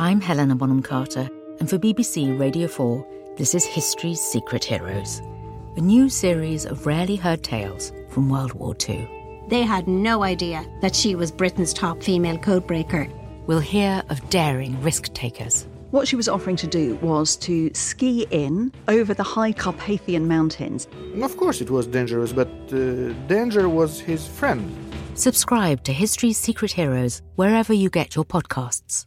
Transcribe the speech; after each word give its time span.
I'm 0.00 0.22
Helena 0.22 0.56
Bonham 0.56 0.80
Carter, 0.80 1.28
and 1.58 1.68
for 1.68 1.78
BBC 1.78 2.40
Radio 2.40 2.68
4, 2.68 3.34
this 3.36 3.54
is 3.54 3.66
History's 3.66 4.18
Secret 4.18 4.64
Heroes, 4.64 5.20
a 5.76 5.80
new 5.82 6.08
series 6.08 6.64
of 6.64 6.86
rarely 6.86 7.16
heard 7.16 7.42
tales 7.44 7.92
from 8.08 8.30
World 8.30 8.54
War 8.54 8.74
II. 8.88 9.06
They 9.48 9.60
had 9.60 9.86
no 9.86 10.22
idea 10.22 10.64
that 10.80 10.96
she 10.96 11.16
was 11.16 11.30
Britain's 11.30 11.74
top 11.74 12.02
female 12.02 12.38
codebreaker. 12.38 13.12
We'll 13.46 13.60
hear 13.60 14.02
of 14.08 14.26
daring 14.30 14.80
risk 14.80 15.12
takers. 15.12 15.68
What 15.90 16.08
she 16.08 16.16
was 16.16 16.30
offering 16.30 16.56
to 16.56 16.66
do 16.66 16.94
was 17.02 17.36
to 17.36 17.70
ski 17.74 18.26
in 18.30 18.72
over 18.88 19.12
the 19.12 19.22
high 19.22 19.52
Carpathian 19.52 20.26
Mountains. 20.26 20.88
Of 21.20 21.36
course, 21.36 21.60
it 21.60 21.68
was 21.68 21.86
dangerous, 21.86 22.32
but 22.32 22.48
uh, 22.72 23.12
danger 23.26 23.68
was 23.68 24.00
his 24.00 24.26
friend. 24.26 24.74
Subscribe 25.12 25.84
to 25.84 25.92
History's 25.92 26.38
Secret 26.38 26.72
Heroes 26.72 27.20
wherever 27.34 27.74
you 27.74 27.90
get 27.90 28.16
your 28.16 28.24
podcasts. 28.24 29.04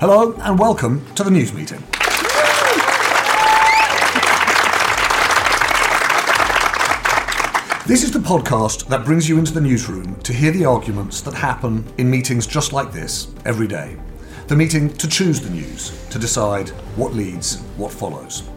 Hello 0.00 0.32
and 0.40 0.58
welcome 0.58 1.04
to 1.14 1.22
the 1.22 1.30
news 1.30 1.52
meeting. 1.52 1.78
This 7.86 8.02
is 8.02 8.10
the 8.10 8.18
podcast 8.18 8.86
that 8.86 9.04
brings 9.04 9.28
you 9.28 9.38
into 9.38 9.52
the 9.52 9.60
newsroom 9.60 10.18
to 10.22 10.32
hear 10.32 10.52
the 10.52 10.64
arguments 10.64 11.20
that 11.20 11.34
happen 11.34 11.84
in 11.98 12.10
meetings 12.10 12.46
just 12.46 12.72
like 12.72 12.92
this 12.92 13.30
every 13.44 13.66
day. 13.66 13.94
The 14.46 14.56
meeting 14.56 14.88
to 14.94 15.06
choose 15.06 15.38
the 15.38 15.50
news, 15.50 16.08
to 16.08 16.18
decide 16.18 16.70
what 16.96 17.12
leads, 17.12 17.60
what 17.76 17.92
follows. 17.92 18.48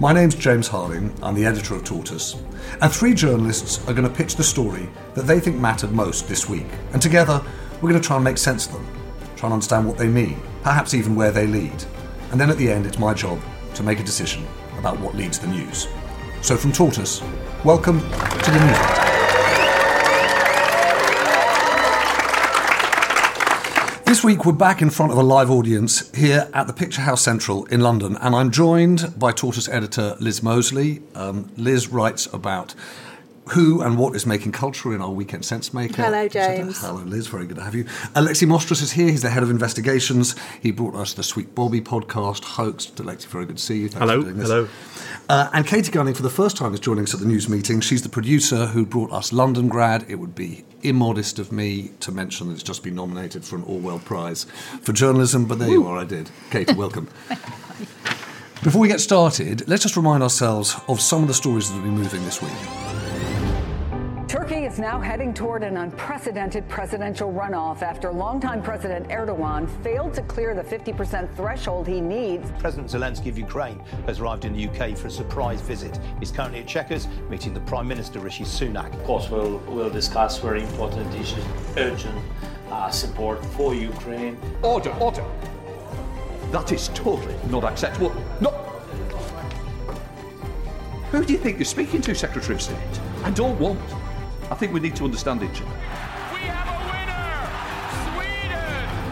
My 0.00 0.12
name's 0.12 0.34
James 0.34 0.66
Harding, 0.66 1.14
I'm 1.22 1.36
the 1.36 1.46
editor 1.46 1.76
of 1.76 1.84
Tortoise, 1.84 2.42
and 2.82 2.92
three 2.92 3.14
journalists 3.14 3.78
are 3.86 3.94
going 3.94 4.02
to 4.08 4.12
pitch 4.12 4.34
the 4.34 4.42
story 4.42 4.88
that 5.14 5.28
they 5.28 5.38
think 5.38 5.58
mattered 5.58 5.92
most 5.92 6.26
this 6.26 6.48
week. 6.48 6.66
And 6.92 7.00
together, 7.00 7.40
we're 7.74 7.90
going 7.90 8.02
to 8.02 8.04
try 8.04 8.16
and 8.16 8.24
make 8.24 8.36
sense 8.36 8.66
of 8.66 8.72
them, 8.72 8.86
try 9.36 9.46
and 9.46 9.52
understand 9.52 9.86
what 9.86 9.96
they 9.96 10.08
mean, 10.08 10.42
perhaps 10.68 10.92
even 10.92 11.14
where 11.14 11.30
they 11.30 11.46
lead. 11.46 11.82
And 12.30 12.38
then 12.38 12.50
at 12.50 12.58
the 12.58 12.70
end, 12.70 12.84
it's 12.84 12.98
my 12.98 13.14
job 13.14 13.40
to 13.72 13.82
make 13.82 14.00
a 14.00 14.02
decision 14.02 14.46
about 14.78 15.00
what 15.00 15.14
leads 15.14 15.38
the 15.38 15.46
news. 15.46 15.88
So 16.42 16.58
from 16.58 16.72
Tortoise, 16.72 17.22
welcome 17.64 18.00
to 18.00 18.50
the 18.50 18.60
news. 18.66 18.78
This 24.04 24.22
week, 24.22 24.44
we're 24.44 24.52
back 24.52 24.82
in 24.82 24.90
front 24.90 25.10
of 25.10 25.16
a 25.16 25.22
live 25.22 25.50
audience 25.50 26.14
here 26.14 26.50
at 26.52 26.66
the 26.66 26.74
Picturehouse 26.74 27.20
Central 27.20 27.64
in 27.66 27.80
London, 27.80 28.18
and 28.20 28.34
I'm 28.34 28.50
joined 28.50 29.18
by 29.18 29.32
Tortoise 29.32 29.70
editor 29.70 30.16
Liz 30.20 30.42
Moseley. 30.42 31.00
Um, 31.14 31.50
Liz 31.56 31.88
writes 31.88 32.26
about 32.34 32.74
who 33.50 33.82
and 33.82 33.98
what 33.98 34.14
is 34.14 34.26
making 34.26 34.52
culture 34.52 34.94
in 34.94 35.00
our 35.00 35.10
weekend 35.10 35.44
sense 35.44 35.72
maker. 35.74 36.02
Hello, 36.02 36.28
James. 36.28 36.80
Hello, 36.80 37.02
Liz. 37.02 37.26
Very 37.26 37.46
good 37.46 37.56
to 37.56 37.62
have 37.62 37.74
you. 37.74 37.84
Alexi 38.14 38.46
Mostrous 38.46 38.82
is 38.82 38.92
here. 38.92 39.10
He's 39.10 39.22
the 39.22 39.30
head 39.30 39.42
of 39.42 39.50
investigations. 39.50 40.34
He 40.60 40.70
brought 40.70 40.94
us 40.94 41.14
the 41.14 41.22
Sweet 41.22 41.54
Bobby 41.54 41.80
podcast 41.80 42.44
host. 42.44 42.96
Alexi, 42.96 43.26
very 43.26 43.46
good 43.46 43.56
to 43.56 43.62
see 43.62 43.78
you. 43.78 43.88
Thanks 43.88 43.98
hello. 43.98 44.20
for 44.20 44.24
doing 44.24 44.38
this. 44.38 44.48
Hello. 44.48 44.68
Uh, 45.28 45.50
and 45.52 45.66
Katie 45.66 45.92
Gunning, 45.92 46.14
for 46.14 46.22
the 46.22 46.30
first 46.30 46.56
time, 46.56 46.72
is 46.72 46.80
joining 46.80 47.04
us 47.04 47.12
at 47.12 47.20
the 47.20 47.26
news 47.26 47.48
meeting. 47.48 47.80
She's 47.80 48.02
the 48.02 48.08
producer 48.08 48.66
who 48.66 48.86
brought 48.86 49.12
us 49.12 49.30
Londongrad. 49.30 50.08
It 50.08 50.16
would 50.16 50.34
be 50.34 50.64
immodest 50.82 51.38
of 51.38 51.52
me 51.52 51.90
to 52.00 52.12
mention 52.12 52.48
that 52.48 52.54
it's 52.54 52.62
just 52.62 52.82
been 52.82 52.94
nominated 52.94 53.44
for 53.44 53.56
an 53.56 53.62
Orwell 53.64 53.98
Prize 53.98 54.44
for 54.80 54.92
journalism, 54.92 55.46
but 55.46 55.58
there 55.58 55.68
you 55.68 55.86
are, 55.86 55.98
I 55.98 56.04
did. 56.04 56.30
Katie, 56.50 56.74
welcome. 56.74 57.08
Before 58.62 58.80
we 58.80 58.88
get 58.88 59.00
started, 59.00 59.68
let's 59.68 59.82
just 59.82 59.96
remind 59.96 60.22
ourselves 60.22 60.76
of 60.88 61.00
some 61.00 61.22
of 61.22 61.28
the 61.28 61.34
stories 61.34 61.68
that 61.68 61.74
have 61.74 61.84
been 61.84 61.94
moving 61.94 62.24
this 62.24 62.42
week. 62.42 62.87
Turkey 64.68 64.74
is 64.74 64.80
now 64.80 65.00
heading 65.00 65.32
toward 65.32 65.62
an 65.62 65.78
unprecedented 65.78 66.68
presidential 66.68 67.32
runoff 67.32 67.80
after 67.80 68.12
longtime 68.12 68.62
President 68.62 69.08
Erdogan 69.08 69.66
failed 69.82 70.12
to 70.12 70.20
clear 70.22 70.54
the 70.54 70.62
50% 70.62 71.34
threshold 71.34 71.88
he 71.88 72.02
needs. 72.02 72.50
President 72.58 72.90
Zelensky 72.90 73.30
of 73.30 73.38
Ukraine 73.38 73.80
has 74.04 74.20
arrived 74.20 74.44
in 74.44 74.52
the 74.52 74.68
UK 74.68 74.94
for 74.94 75.06
a 75.06 75.10
surprise 75.10 75.62
visit. 75.62 75.98
He's 76.18 76.30
currently 76.30 76.60
at 76.60 76.66
Chequers 76.66 77.08
meeting 77.30 77.54
the 77.54 77.60
Prime 77.60 77.88
Minister 77.88 78.20
Rishi 78.20 78.44
Sunak. 78.44 78.92
Of 78.92 79.04
course, 79.04 79.30
we'll, 79.30 79.56
we'll 79.68 79.88
discuss 79.88 80.38
very 80.38 80.62
important 80.62 81.14
issues, 81.14 81.44
urgent 81.78 82.22
uh, 82.70 82.90
support 82.90 83.42
for 83.56 83.74
Ukraine. 83.74 84.36
Order, 84.62 84.92
order. 85.00 85.24
That 86.50 86.72
is 86.72 86.88
totally 86.88 87.36
not 87.48 87.64
acceptable. 87.64 88.14
No. 88.42 88.50
Who 91.10 91.24
do 91.24 91.32
you 91.32 91.38
think 91.38 91.56
you're 91.56 91.64
speaking 91.64 92.02
to, 92.02 92.14
Secretary 92.14 92.54
of 92.54 92.60
State? 92.60 93.00
I 93.24 93.30
don't 93.30 93.58
want. 93.58 93.80
I 94.50 94.54
think 94.54 94.72
we 94.72 94.80
need 94.80 94.96
to 94.96 95.04
understand 95.04 95.42
each 95.42 95.60
other. 95.60 95.70
We 96.32 96.40
have 96.40 96.68
a 96.68 96.78
winner! 96.90 97.48
Sweden! 98.14 99.04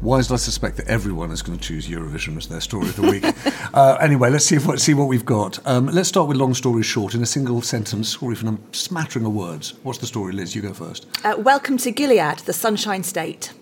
Why 0.00 0.22
did 0.22 0.32
I 0.32 0.36
suspect 0.36 0.78
that 0.78 0.86
everyone 0.88 1.30
is 1.30 1.42
going 1.42 1.58
to 1.58 1.64
choose 1.64 1.86
Eurovision 1.88 2.38
as 2.38 2.48
their 2.48 2.62
story 2.62 2.88
of 2.88 2.96
the 2.96 3.02
week? 3.02 3.24
uh, 3.74 3.98
anyway, 4.00 4.30
let's 4.30 4.46
see 4.46 4.56
what 4.56 4.80
see 4.80 4.94
what 4.94 5.08
we've 5.08 5.26
got. 5.26 5.58
Um, 5.66 5.86
let's 5.86 6.08
start 6.08 6.26
with 6.26 6.38
long 6.38 6.54
story 6.54 6.82
short 6.82 7.14
in 7.14 7.22
a 7.22 7.26
single 7.26 7.60
sentence, 7.60 8.16
or 8.22 8.32
even 8.32 8.48
a 8.48 8.58
smattering 8.74 9.26
of 9.26 9.34
words. 9.34 9.74
What's 9.82 9.98
the 9.98 10.06
story, 10.06 10.32
Liz? 10.32 10.54
You 10.54 10.62
go 10.62 10.72
first. 10.72 11.06
Uh, 11.22 11.34
welcome 11.36 11.76
to 11.78 11.90
Gilead, 11.90 12.38
the 12.40 12.54
Sunshine 12.54 13.02
State. 13.02 13.52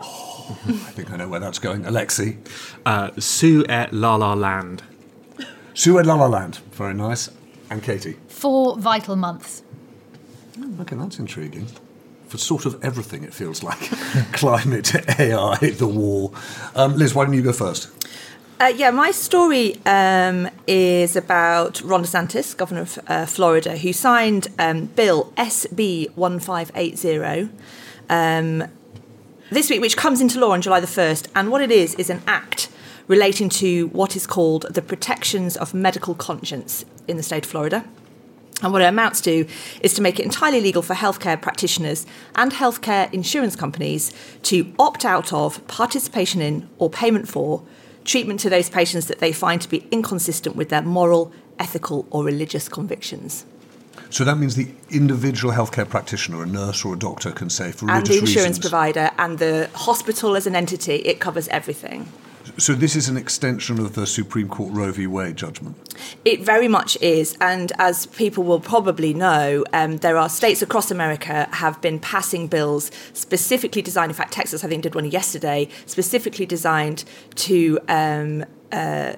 Oh, 0.00 0.56
I 0.68 0.92
think 0.92 1.10
I 1.10 1.16
know 1.16 1.28
where 1.28 1.40
that's 1.40 1.58
going. 1.58 1.82
Alexi. 1.82 2.36
Uh, 2.86 3.10
Suella 3.12 3.88
La 3.90 4.14
La 4.14 4.34
Land. 4.34 4.84
Suella 5.74 6.06
La 6.06 6.14
La 6.14 6.26
Land. 6.26 6.58
Very 6.70 6.94
nice. 6.94 7.28
And 7.74 7.82
Katie. 7.82 8.14
Four 8.28 8.78
vital 8.78 9.16
months. 9.16 9.64
Oh, 10.60 10.82
okay, 10.82 10.94
that's 10.94 11.18
intriguing. 11.18 11.66
For 12.28 12.38
sort 12.38 12.66
of 12.66 12.78
everything, 12.84 13.24
it 13.24 13.34
feels 13.34 13.64
like 13.64 13.80
climate, 14.32 14.94
AI, 15.18 15.56
the 15.56 15.88
war. 15.88 16.30
Um, 16.76 16.94
Liz, 16.94 17.16
why 17.16 17.24
don't 17.24 17.34
you 17.34 17.42
go 17.42 17.52
first? 17.52 17.90
Uh, 18.60 18.72
yeah, 18.76 18.92
my 18.92 19.10
story 19.10 19.80
um, 19.86 20.48
is 20.68 21.16
about 21.16 21.82
Ron 21.82 22.04
DeSantis, 22.04 22.56
governor 22.56 22.82
of 22.82 22.98
uh, 23.08 23.26
Florida, 23.26 23.76
who 23.76 23.92
signed 23.92 24.46
um, 24.60 24.86
Bill 24.86 25.32
SB 25.36 26.14
1580 26.14 27.50
um, 28.08 28.70
this 29.50 29.68
week, 29.68 29.80
which 29.80 29.96
comes 29.96 30.20
into 30.20 30.38
law 30.38 30.52
on 30.52 30.62
July 30.62 30.78
the 30.78 30.86
1st. 30.86 31.26
And 31.34 31.50
what 31.50 31.60
it 31.60 31.72
is, 31.72 31.96
is 31.96 32.08
an 32.08 32.22
act 32.28 32.68
relating 33.06 33.48
to 33.48 33.88
what 33.88 34.16
is 34.16 34.26
called 34.26 34.66
the 34.70 34.82
protections 34.82 35.56
of 35.56 35.74
medical 35.74 36.14
conscience 36.14 36.84
in 37.06 37.16
the 37.16 37.22
state 37.22 37.44
of 37.44 37.50
Florida. 37.50 37.84
And 38.62 38.72
what 38.72 38.82
it 38.82 38.86
amounts 38.86 39.20
to 39.22 39.46
is 39.82 39.92
to 39.94 40.02
make 40.02 40.18
it 40.18 40.24
entirely 40.24 40.60
legal 40.60 40.80
for 40.80 40.94
healthcare 40.94 41.40
practitioners 41.40 42.06
and 42.34 42.52
healthcare 42.52 43.12
insurance 43.12 43.56
companies 43.56 44.12
to 44.44 44.72
opt 44.78 45.04
out 45.04 45.32
of 45.32 45.66
participation 45.66 46.40
in 46.40 46.68
or 46.78 46.88
payment 46.88 47.28
for 47.28 47.62
treatment 48.04 48.40
to 48.40 48.50
those 48.50 48.70
patients 48.70 49.06
that 49.06 49.18
they 49.18 49.32
find 49.32 49.60
to 49.62 49.68
be 49.68 49.86
inconsistent 49.90 50.56
with 50.56 50.68
their 50.68 50.82
moral, 50.82 51.32
ethical, 51.58 52.06
or 52.10 52.24
religious 52.24 52.68
convictions. 52.68 53.44
So 54.10 54.24
that 54.24 54.36
means 54.36 54.54
the 54.54 54.68
individual 54.90 55.52
healthcare 55.52 55.88
practitioner, 55.88 56.42
a 56.42 56.46
nurse 56.46 56.84
or 56.84 56.94
a 56.94 56.98
doctor, 56.98 57.32
can 57.32 57.50
say 57.50 57.72
for 57.72 57.90
and 57.90 58.06
the 58.06 58.18
insurance 58.18 58.58
reasons. 58.58 58.58
provider 58.60 59.10
and 59.18 59.38
the 59.38 59.68
hospital 59.74 60.36
as 60.36 60.46
an 60.46 60.54
entity, 60.54 60.96
it 60.96 61.18
covers 61.18 61.48
everything. 61.48 62.08
So 62.56 62.72
this 62.72 62.94
is 62.94 63.08
an 63.08 63.16
extension 63.16 63.80
of 63.80 63.94
the 63.94 64.06
Supreme 64.06 64.48
Court 64.48 64.72
Roe 64.72 64.92
v. 64.92 65.08
Wade 65.08 65.34
judgment. 65.34 65.76
It 66.24 66.42
very 66.42 66.68
much 66.68 66.96
is, 67.00 67.36
and 67.40 67.72
as 67.78 68.06
people 68.06 68.44
will 68.44 68.60
probably 68.60 69.12
know, 69.12 69.64
um, 69.72 69.96
there 69.98 70.16
are 70.16 70.28
states 70.28 70.62
across 70.62 70.92
America 70.92 71.48
have 71.50 71.80
been 71.80 71.98
passing 71.98 72.46
bills 72.46 72.92
specifically 73.12 73.82
designed. 73.82 74.10
In 74.10 74.16
fact, 74.16 74.32
Texas, 74.32 74.62
I 74.62 74.68
think, 74.68 74.84
did 74.84 74.94
one 74.94 75.10
yesterday, 75.10 75.68
specifically 75.86 76.46
designed 76.46 77.04
to 77.36 77.80
um, 77.88 78.44
uh, 78.70 79.14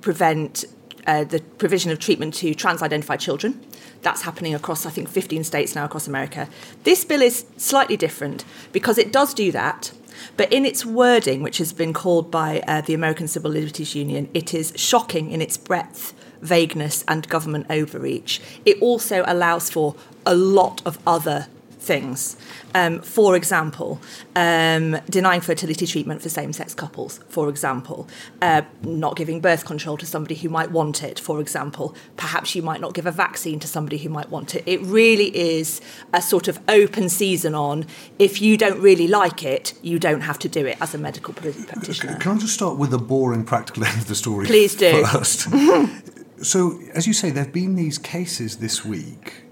prevent 0.00 0.64
uh, 1.08 1.24
the 1.24 1.40
provision 1.58 1.90
of 1.90 1.98
treatment 1.98 2.34
to 2.34 2.54
trans-identified 2.54 3.18
children. 3.18 3.60
That's 4.02 4.22
happening 4.22 4.54
across, 4.54 4.86
I 4.86 4.90
think, 4.90 5.08
15 5.08 5.42
states 5.42 5.74
now 5.74 5.84
across 5.84 6.06
America. 6.06 6.48
This 6.84 7.04
bill 7.04 7.22
is 7.22 7.46
slightly 7.56 7.96
different 7.96 8.44
because 8.70 8.96
it 8.96 9.12
does 9.12 9.34
do 9.34 9.50
that. 9.50 9.90
But 10.36 10.52
in 10.52 10.64
its 10.64 10.84
wording, 10.84 11.42
which 11.42 11.58
has 11.58 11.72
been 11.72 11.92
called 11.92 12.30
by 12.30 12.60
uh, 12.66 12.80
the 12.80 12.94
American 12.94 13.28
Civil 13.28 13.50
Liberties 13.50 13.94
Union, 13.94 14.28
it 14.34 14.54
is 14.54 14.72
shocking 14.76 15.30
in 15.30 15.40
its 15.40 15.56
breadth 15.56 16.14
vagueness 16.40 17.04
and 17.08 17.28
government 17.28 17.66
overreach. 17.70 18.40
It 18.64 18.80
also 18.80 19.24
allows 19.26 19.70
for 19.70 19.94
a 20.24 20.34
lot 20.34 20.82
of 20.84 20.98
other 21.06 21.48
things. 21.86 22.36
Um, 22.74 23.00
for 23.00 23.36
example, 23.36 24.00
um, 24.34 24.98
denying 25.08 25.40
fertility 25.40 25.86
treatment 25.86 26.20
for 26.20 26.28
same 26.28 26.52
sex 26.52 26.74
couples, 26.74 27.20
for 27.28 27.48
example, 27.48 28.08
uh, 28.42 28.62
not 28.82 29.16
giving 29.16 29.40
birth 29.40 29.64
control 29.64 29.96
to 29.96 30.06
somebody 30.06 30.34
who 30.34 30.48
might 30.48 30.70
want 30.70 31.02
it, 31.02 31.18
for 31.18 31.40
example. 31.40 31.94
Perhaps 32.16 32.54
you 32.54 32.62
might 32.62 32.80
not 32.80 32.92
give 32.92 33.06
a 33.06 33.10
vaccine 33.10 33.58
to 33.60 33.68
somebody 33.68 33.98
who 33.98 34.08
might 34.10 34.28
want 34.28 34.54
it. 34.54 34.62
It 34.66 34.80
really 34.82 35.34
is 35.36 35.80
a 36.12 36.20
sort 36.20 36.48
of 36.48 36.58
open 36.68 37.08
season 37.08 37.54
on 37.54 37.86
if 38.18 38.42
you 38.42 38.56
don't 38.56 38.80
really 38.80 39.08
like 39.08 39.42
it, 39.44 39.72
you 39.82 39.98
don't 39.98 40.22
have 40.22 40.38
to 40.40 40.48
do 40.48 40.66
it 40.66 40.76
as 40.80 40.94
a 40.94 40.98
medical 40.98 41.32
practitioner. 41.32 42.16
Can 42.16 42.36
I 42.36 42.38
just 42.38 42.54
start 42.54 42.76
with 42.76 42.90
the 42.90 42.98
boring 42.98 43.44
practical 43.44 43.84
end 43.90 43.98
of 43.98 44.08
the 44.08 44.14
story? 44.14 44.46
Please 44.46 44.74
do. 44.74 45.04
First. 45.06 45.48
so, 46.42 46.80
as 46.94 47.06
you 47.06 47.12
say, 47.12 47.30
there 47.30 47.44
have 47.44 47.52
been 47.52 47.76
these 47.76 47.98
cases 47.98 48.58
this 48.58 48.84
week. 48.84 49.44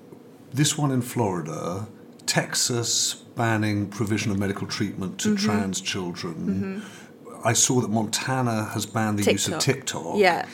This 0.53 0.79
one 0.79 0.91
in 0.93 1.03
Florida, 1.03 1.89
Texas 2.27 3.15
banning 3.37 3.87
provision 3.89 4.31
of 4.31 4.39
medical 4.39 4.67
treatment 4.67 5.19
to 5.19 5.35
Mhm. 5.35 5.39
trans 5.39 5.81
children. 5.81 6.83
Mhm. 6.85 7.41
I 7.45 7.53
saw 7.53 7.81
that 7.81 7.91
Montana 7.91 8.71
has 8.73 8.87
banned 8.87 9.19
the 9.19 9.31
use 9.33 9.49
of 9.49 9.59
TikTok. 9.59 10.17
Yeah. 10.17 10.47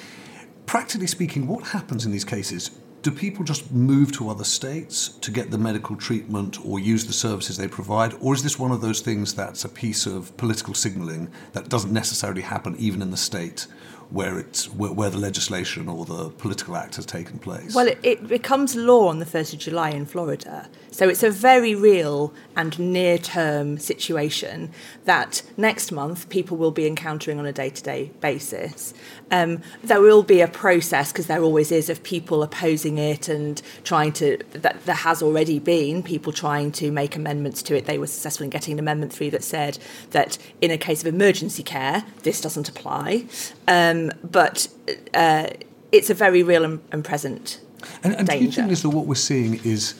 Practically 0.66 1.06
speaking, 1.06 1.46
what 1.46 1.68
happens 1.68 2.04
in 2.04 2.12
these 2.12 2.24
cases? 2.24 2.70
Do 3.02 3.10
people 3.10 3.44
just 3.44 3.72
move 3.72 4.12
to 4.12 4.28
other 4.28 4.44
states 4.44 5.08
to 5.22 5.30
get 5.30 5.50
the 5.50 5.56
medical 5.58 5.96
treatment 5.96 6.58
or 6.64 6.78
use 6.78 7.06
the 7.06 7.12
services 7.14 7.56
they 7.56 7.68
provide? 7.68 8.14
Or 8.20 8.34
is 8.34 8.42
this 8.42 8.58
one 8.58 8.72
of 8.72 8.80
those 8.82 9.00
things 9.00 9.32
that's 9.32 9.64
a 9.64 9.68
piece 9.68 10.04
of 10.04 10.36
political 10.36 10.74
signalling 10.74 11.28
that 11.52 11.68
doesn't 11.70 11.92
necessarily 11.92 12.42
happen 12.42 12.76
even 12.78 13.00
in 13.00 13.10
the 13.10 13.16
state 13.16 13.66
where, 14.10 14.38
it's, 14.38 14.66
where, 14.70 14.92
where 14.92 15.10
the 15.10 15.18
legislation 15.18 15.88
or 15.88 16.04
the 16.04 16.30
political 16.30 16.76
act 16.76 16.96
has 16.96 17.06
taken 17.06 17.38
place? 17.38 17.74
Well, 17.74 17.86
it, 17.86 17.98
it 18.02 18.28
becomes 18.28 18.74
law 18.74 19.08
on 19.08 19.20
the 19.20 19.26
1st 19.26 19.54
of 19.54 19.58
July 19.60 19.90
in 19.90 20.06
Florida. 20.06 20.68
So 20.90 21.08
it's 21.08 21.22
a 21.22 21.30
very 21.30 21.74
real 21.74 22.34
and 22.56 22.76
near 22.78 23.16
term 23.16 23.78
situation 23.78 24.72
that 25.04 25.42
next 25.56 25.92
month 25.92 26.28
people 26.28 26.56
will 26.56 26.72
be 26.72 26.86
encountering 26.86 27.38
on 27.38 27.46
a 27.46 27.52
day 27.52 27.70
to 27.70 27.82
day 27.82 28.10
basis. 28.20 28.92
Um, 29.30 29.62
there 29.84 30.00
will 30.00 30.24
be 30.24 30.40
a 30.40 30.48
process, 30.48 31.12
because 31.12 31.28
there 31.28 31.42
always 31.42 31.70
is, 31.70 31.88
of 31.88 32.02
people 32.02 32.42
opposing 32.42 32.98
it 32.98 33.28
and 33.28 33.62
trying 33.84 34.12
to, 34.14 34.38
that 34.52 34.84
there 34.84 34.94
has 34.96 35.22
already 35.22 35.60
been 35.60 36.02
people 36.02 36.32
trying 36.32 36.72
to 36.72 36.90
make 36.90 37.14
amendments 37.14 37.62
to 37.62 37.76
it. 37.76 37.86
They 37.86 37.98
were 37.98 38.08
successful 38.08 38.44
in 38.44 38.50
getting 38.50 38.72
an 38.72 38.80
amendment 38.80 39.12
through 39.12 39.30
that 39.30 39.44
said 39.44 39.78
that 40.10 40.36
in 40.60 40.72
a 40.72 40.78
case 40.78 41.00
of 41.02 41.06
emergency 41.06 41.62
care, 41.62 42.04
this 42.24 42.40
doesn't 42.40 42.68
apply. 42.68 43.26
Um, 43.68 43.99
but 44.22 44.68
uh, 45.14 45.46
it's 45.92 46.10
a 46.10 46.14
very 46.14 46.42
real 46.42 46.64
and, 46.64 46.80
and 46.92 47.00
present 47.04 47.60
And, 48.04 48.14
and 48.14 48.26
do 48.28 48.34
you 48.34 48.40
danger. 48.40 48.56
think, 48.56 48.68
Liz, 48.68 48.82
that 48.82 48.90
what 48.98 49.06
we're 49.06 49.14
seeing 49.32 49.52
is, 49.64 49.94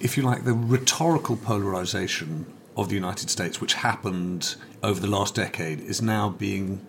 if 0.00 0.16
you 0.16 0.22
like, 0.30 0.40
the 0.44 0.54
rhetorical 0.74 1.36
polarization 1.36 2.46
of 2.76 2.88
the 2.88 2.94
United 2.94 3.28
States, 3.30 3.60
which 3.60 3.74
happened 3.74 4.56
over 4.82 4.98
the 5.00 5.12
last 5.18 5.34
decade, 5.34 5.78
is 5.80 6.00
now 6.00 6.24
being 6.30 6.80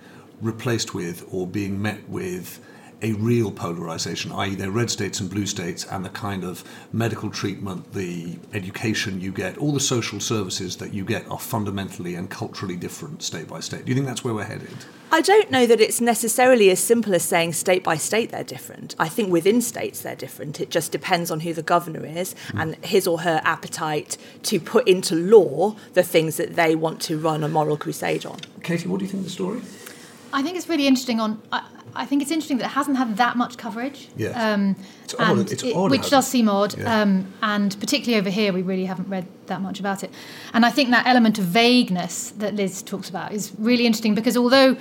replaced 0.41 0.89
with 0.93 1.17
or 1.31 1.45
being 1.45 1.81
met 1.81 2.01
with 2.09 2.59
a 3.01 3.13
real 3.13 3.51
polarization, 3.51 4.31
i.e., 4.31 4.55
they're 4.55 4.71
red 4.71 4.89
states 4.89 5.19
and 5.19 5.29
blue 5.29 5.45
states, 5.45 5.85
and 5.85 6.05
the 6.05 6.09
kind 6.09 6.43
of 6.43 6.63
medical 6.93 7.29
treatment, 7.29 7.93
the 7.93 8.37
education 8.53 9.19
you 9.19 9.31
get, 9.31 9.57
all 9.57 9.71
the 9.71 9.79
social 9.79 10.19
services 10.19 10.77
that 10.77 10.93
you 10.93 11.03
get 11.03 11.29
are 11.29 11.39
fundamentally 11.39 12.15
and 12.15 12.29
culturally 12.29 12.75
different 12.75 13.23
state 13.23 13.47
by 13.47 13.59
state. 13.59 13.85
Do 13.85 13.89
you 13.89 13.95
think 13.95 14.07
that's 14.07 14.23
where 14.23 14.33
we're 14.33 14.43
headed? 14.43 14.69
I 15.13 15.21
don't 15.21 15.51
know 15.51 15.65
that 15.65 15.81
it's 15.81 15.99
necessarily 15.99 16.69
as 16.69 16.79
simple 16.79 17.13
as 17.13 17.23
saying 17.23 17.53
state 17.53 17.83
by 17.83 17.97
state 17.97 18.31
they're 18.31 18.45
different. 18.45 18.95
I 18.97 19.09
think 19.09 19.29
within 19.29 19.61
states 19.61 20.01
they're 20.01 20.15
different. 20.15 20.61
It 20.61 20.69
just 20.69 20.93
depends 20.93 21.29
on 21.29 21.41
who 21.41 21.53
the 21.53 21.63
governor 21.63 22.05
is 22.05 22.33
mm. 22.47 22.61
and 22.61 22.85
his 22.85 23.07
or 23.07 23.21
her 23.21 23.41
appetite 23.43 24.17
to 24.43 24.59
put 24.59 24.87
into 24.87 25.15
law 25.15 25.75
the 25.93 26.03
things 26.03 26.37
that 26.37 26.55
they 26.55 26.75
want 26.75 27.01
to 27.01 27.17
run 27.17 27.43
a 27.43 27.49
moral 27.49 27.75
crusade 27.75 28.25
on. 28.25 28.39
Katie, 28.63 28.87
what 28.87 28.99
do 28.99 29.05
you 29.05 29.11
think 29.11 29.21
of 29.21 29.25
the 29.25 29.31
story? 29.31 29.61
I 30.33 30.41
think 30.41 30.55
it's 30.55 30.69
really 30.69 30.87
interesting. 30.87 31.19
On 31.19 31.41
I, 31.51 31.67
I 31.95 32.05
think 32.05 32.21
it's 32.21 32.31
interesting 32.31 32.57
that 32.57 32.65
it 32.65 32.69
hasn't 32.71 32.97
had 32.97 33.17
that 33.17 33.35
much 33.35 33.57
coverage. 33.57 34.09
Yes. 34.15 34.35
Um, 34.35 34.75
It's 35.03 35.15
odd, 35.19 35.51
it's 35.51 35.63
it- 35.63 35.75
odd 35.75 35.85
it 35.85 35.91
which 35.91 36.09
does 36.09 36.27
seem 36.27 36.47
odd. 36.49 36.77
Yeah. 36.77 37.01
Um, 37.01 37.33
and 37.41 37.77
particularly 37.79 38.19
over 38.19 38.29
here, 38.29 38.53
we 38.53 38.61
really 38.61 38.85
haven't 38.85 39.09
read 39.09 39.25
that 39.47 39.61
much 39.61 39.79
about 39.79 40.03
it. 40.03 40.11
And 40.53 40.65
I 40.65 40.69
think 40.71 40.89
that 40.91 41.05
element 41.05 41.37
of 41.39 41.45
vagueness 41.45 42.31
that 42.37 42.55
Liz 42.55 42.81
talks 42.81 43.09
about 43.09 43.33
is 43.33 43.51
really 43.57 43.85
interesting 43.85 44.15
because 44.15 44.37
although 44.37 44.77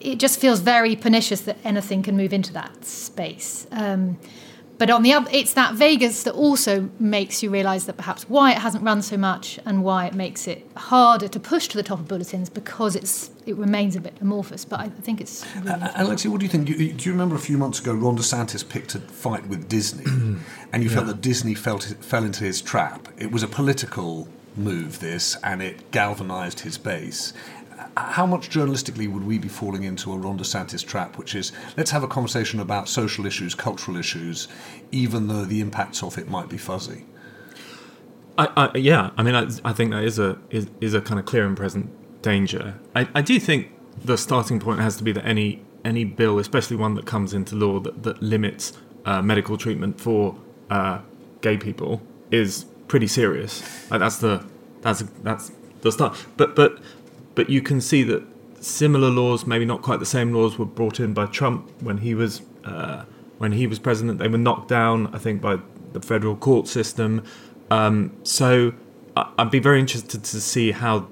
it 0.00 0.18
just 0.18 0.40
feels 0.40 0.60
very 0.60 0.96
pernicious 0.96 1.42
that 1.42 1.58
anything 1.64 2.02
can 2.02 2.16
move 2.16 2.32
into 2.32 2.52
that 2.54 2.84
space. 2.84 3.66
Um, 3.70 4.16
but 4.80 4.88
on 4.90 5.02
the 5.02 5.12
other, 5.12 5.28
it's 5.32 5.52
that 5.52 5.74
vagueness 5.74 6.22
that 6.24 6.34
also 6.34 6.88
makes 6.98 7.42
you 7.42 7.50
realise 7.50 7.84
that 7.84 7.96
perhaps 7.96 8.22
why 8.28 8.50
it 8.52 8.58
hasn't 8.58 8.82
run 8.82 9.02
so 9.02 9.16
much 9.16 9.60
and 9.66 9.84
why 9.84 10.06
it 10.06 10.14
makes 10.14 10.48
it 10.48 10.66
harder 10.74 11.28
to 11.28 11.38
push 11.38 11.68
to 11.68 11.76
the 11.76 11.82
top 11.82 12.00
of 12.00 12.08
bulletins 12.08 12.48
because 12.48 12.96
it's 12.96 13.30
it 13.46 13.56
remains 13.56 13.94
a 13.94 14.00
bit 14.00 14.16
amorphous. 14.20 14.64
But 14.64 14.80
I 14.80 14.88
think 14.88 15.20
it's 15.20 15.44
really 15.56 15.70
Uh, 15.70 16.04
Alexi, 16.04 16.28
what 16.30 16.40
do 16.40 16.46
you 16.46 16.50
think? 16.50 16.68
You, 16.70 16.74
you- 16.76 16.92
do 16.94 17.02
you 17.08 17.12
remember 17.12 17.36
a 17.36 17.44
few 17.50 17.58
months 17.58 17.78
ago, 17.78 17.92
Ron 17.94 18.16
DeSantis 18.16 18.66
picked 18.68 18.94
a 18.94 19.00
fight 19.00 19.46
with 19.48 19.68
Disney, 19.68 20.04
and 20.72 20.82
you 20.82 20.88
felt 20.90 21.06
that 21.06 21.20
Disney 21.20 21.54
felt, 21.54 21.82
fell 22.00 22.24
into 22.24 22.42
his 22.44 22.62
trap? 22.62 23.08
It 23.18 23.30
was 23.30 23.42
a 23.42 23.48
political 23.48 24.28
move, 24.56 24.98
this, 25.00 25.36
and 25.44 25.62
it 25.62 25.90
galvanised 25.90 26.60
his 26.60 26.76
base. 26.78 27.32
How 27.96 28.26
much 28.26 28.50
journalistically 28.50 29.10
would 29.12 29.24
we 29.24 29.38
be 29.38 29.48
falling 29.48 29.82
into 29.82 30.12
a 30.12 30.16
Ron 30.16 30.38
DeSantis 30.38 30.86
trap, 30.86 31.18
which 31.18 31.34
is 31.34 31.52
let's 31.76 31.90
have 31.90 32.02
a 32.02 32.08
conversation 32.08 32.60
about 32.60 32.88
social 32.88 33.26
issues, 33.26 33.54
cultural 33.54 33.96
issues, 33.96 34.48
even 34.92 35.28
though 35.28 35.44
the 35.44 35.60
impacts 35.60 36.02
of 36.02 36.16
it 36.16 36.28
might 36.28 36.48
be 36.48 36.56
fuzzy? 36.56 37.04
I, 38.38 38.48
I, 38.56 38.78
yeah, 38.78 39.10
I 39.16 39.22
mean, 39.22 39.34
I, 39.34 39.48
I 39.64 39.72
think 39.72 39.90
that 39.90 40.04
is 40.04 40.18
a 40.18 40.38
is, 40.50 40.68
is 40.80 40.94
a 40.94 41.00
kind 41.00 41.18
of 41.20 41.26
clear 41.26 41.46
and 41.46 41.56
present 41.56 41.90
danger. 42.22 42.74
I, 42.94 43.08
I 43.14 43.22
do 43.22 43.38
think 43.38 43.72
the 44.04 44.16
starting 44.16 44.60
point 44.60 44.80
has 44.80 44.96
to 44.96 45.04
be 45.04 45.12
that 45.12 45.26
any 45.26 45.62
any 45.84 46.04
bill, 46.04 46.38
especially 46.38 46.76
one 46.76 46.94
that 46.94 47.06
comes 47.06 47.32
into 47.32 47.54
law 47.54 47.80
that, 47.80 48.02
that 48.02 48.22
limits 48.22 48.72
uh, 49.04 49.20
medical 49.22 49.56
treatment 49.56 50.00
for 50.00 50.36
uh, 50.70 51.00
gay 51.40 51.56
people, 51.56 52.02
is 52.30 52.66
pretty 52.88 53.06
serious. 53.06 53.62
Like 53.90 54.00
that's 54.00 54.18
the 54.18 54.44
that's 54.80 55.02
that's 55.22 55.52
the 55.82 55.92
start. 55.92 56.24
But 56.36 56.54
but 56.54 56.78
but 57.34 57.48
you 57.50 57.62
can 57.62 57.80
see 57.80 58.02
that 58.04 58.22
similar 58.60 59.08
laws, 59.08 59.46
maybe 59.46 59.64
not 59.64 59.82
quite 59.82 60.00
the 60.00 60.06
same 60.06 60.32
laws, 60.32 60.58
were 60.58 60.64
brought 60.64 61.00
in 61.00 61.14
by 61.14 61.26
Trump 61.26 61.70
when 61.80 61.98
he 61.98 62.14
was 62.14 62.42
uh, 62.64 63.04
when 63.38 63.52
he 63.52 63.66
was 63.66 63.78
president. 63.78 64.18
They 64.18 64.28
were 64.28 64.38
knocked 64.38 64.68
down, 64.68 65.14
I 65.14 65.18
think, 65.18 65.40
by 65.40 65.58
the 65.92 66.00
federal 66.00 66.36
court 66.36 66.68
system. 66.68 67.24
Um, 67.70 68.12
so 68.22 68.74
I'd 69.16 69.50
be 69.50 69.58
very 69.58 69.80
interested 69.80 70.22
to 70.24 70.40
see 70.40 70.72
how 70.72 71.08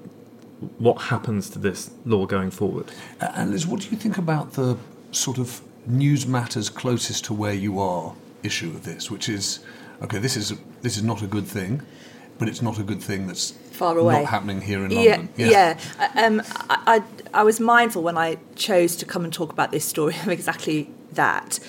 what 0.77 1.03
happens 1.03 1.49
to 1.51 1.59
this 1.59 1.91
law 2.05 2.25
going 2.25 2.51
forward. 2.51 2.91
And 3.19 3.51
Liz, 3.51 3.65
what 3.65 3.81
do 3.81 3.89
you 3.89 3.97
think 3.97 4.17
about 4.17 4.53
the 4.53 4.77
sort 5.11 5.37
of 5.37 5.61
news 5.85 6.27
matters 6.27 6.69
closest 6.69 7.25
to 7.25 7.33
where 7.33 7.53
you 7.53 7.79
are 7.79 8.13
issue 8.43 8.69
of 8.69 8.83
this, 8.83 9.09
which 9.09 9.29
is 9.29 9.59
okay, 10.01 10.17
this 10.17 10.35
is 10.37 10.53
this 10.81 10.97
is 10.97 11.03
not 11.03 11.21
a 11.21 11.27
good 11.27 11.47
thing, 11.47 11.81
but 12.37 12.47
it's 12.47 12.61
not 12.61 12.79
a 12.79 12.83
good 12.83 13.01
thing 13.01 13.27
that's 13.27 13.53
Far 13.79 13.97
away. 13.97 14.15
not 14.21 14.25
happening 14.25 14.59
here 14.61 14.83
in 14.83 14.91
Yeah, 14.91 15.15
London. 15.15 15.29
yeah. 15.37 15.79
I- 15.99 16.25
Um, 16.25 16.41
I, 16.69 16.77
I, 16.95 17.03
I 17.41 17.43
was 17.43 17.59
mindful 17.61 18.03
when 18.03 18.17
I 18.17 18.37
chose 18.55 18.97
to 18.97 19.05
come 19.05 19.23
and 19.23 19.31
talk 19.33 19.53
about 19.53 19.71
this 19.71 19.85
story 19.85 20.15
of 20.23 20.27
exactly 20.27 20.89
that. 21.13 21.59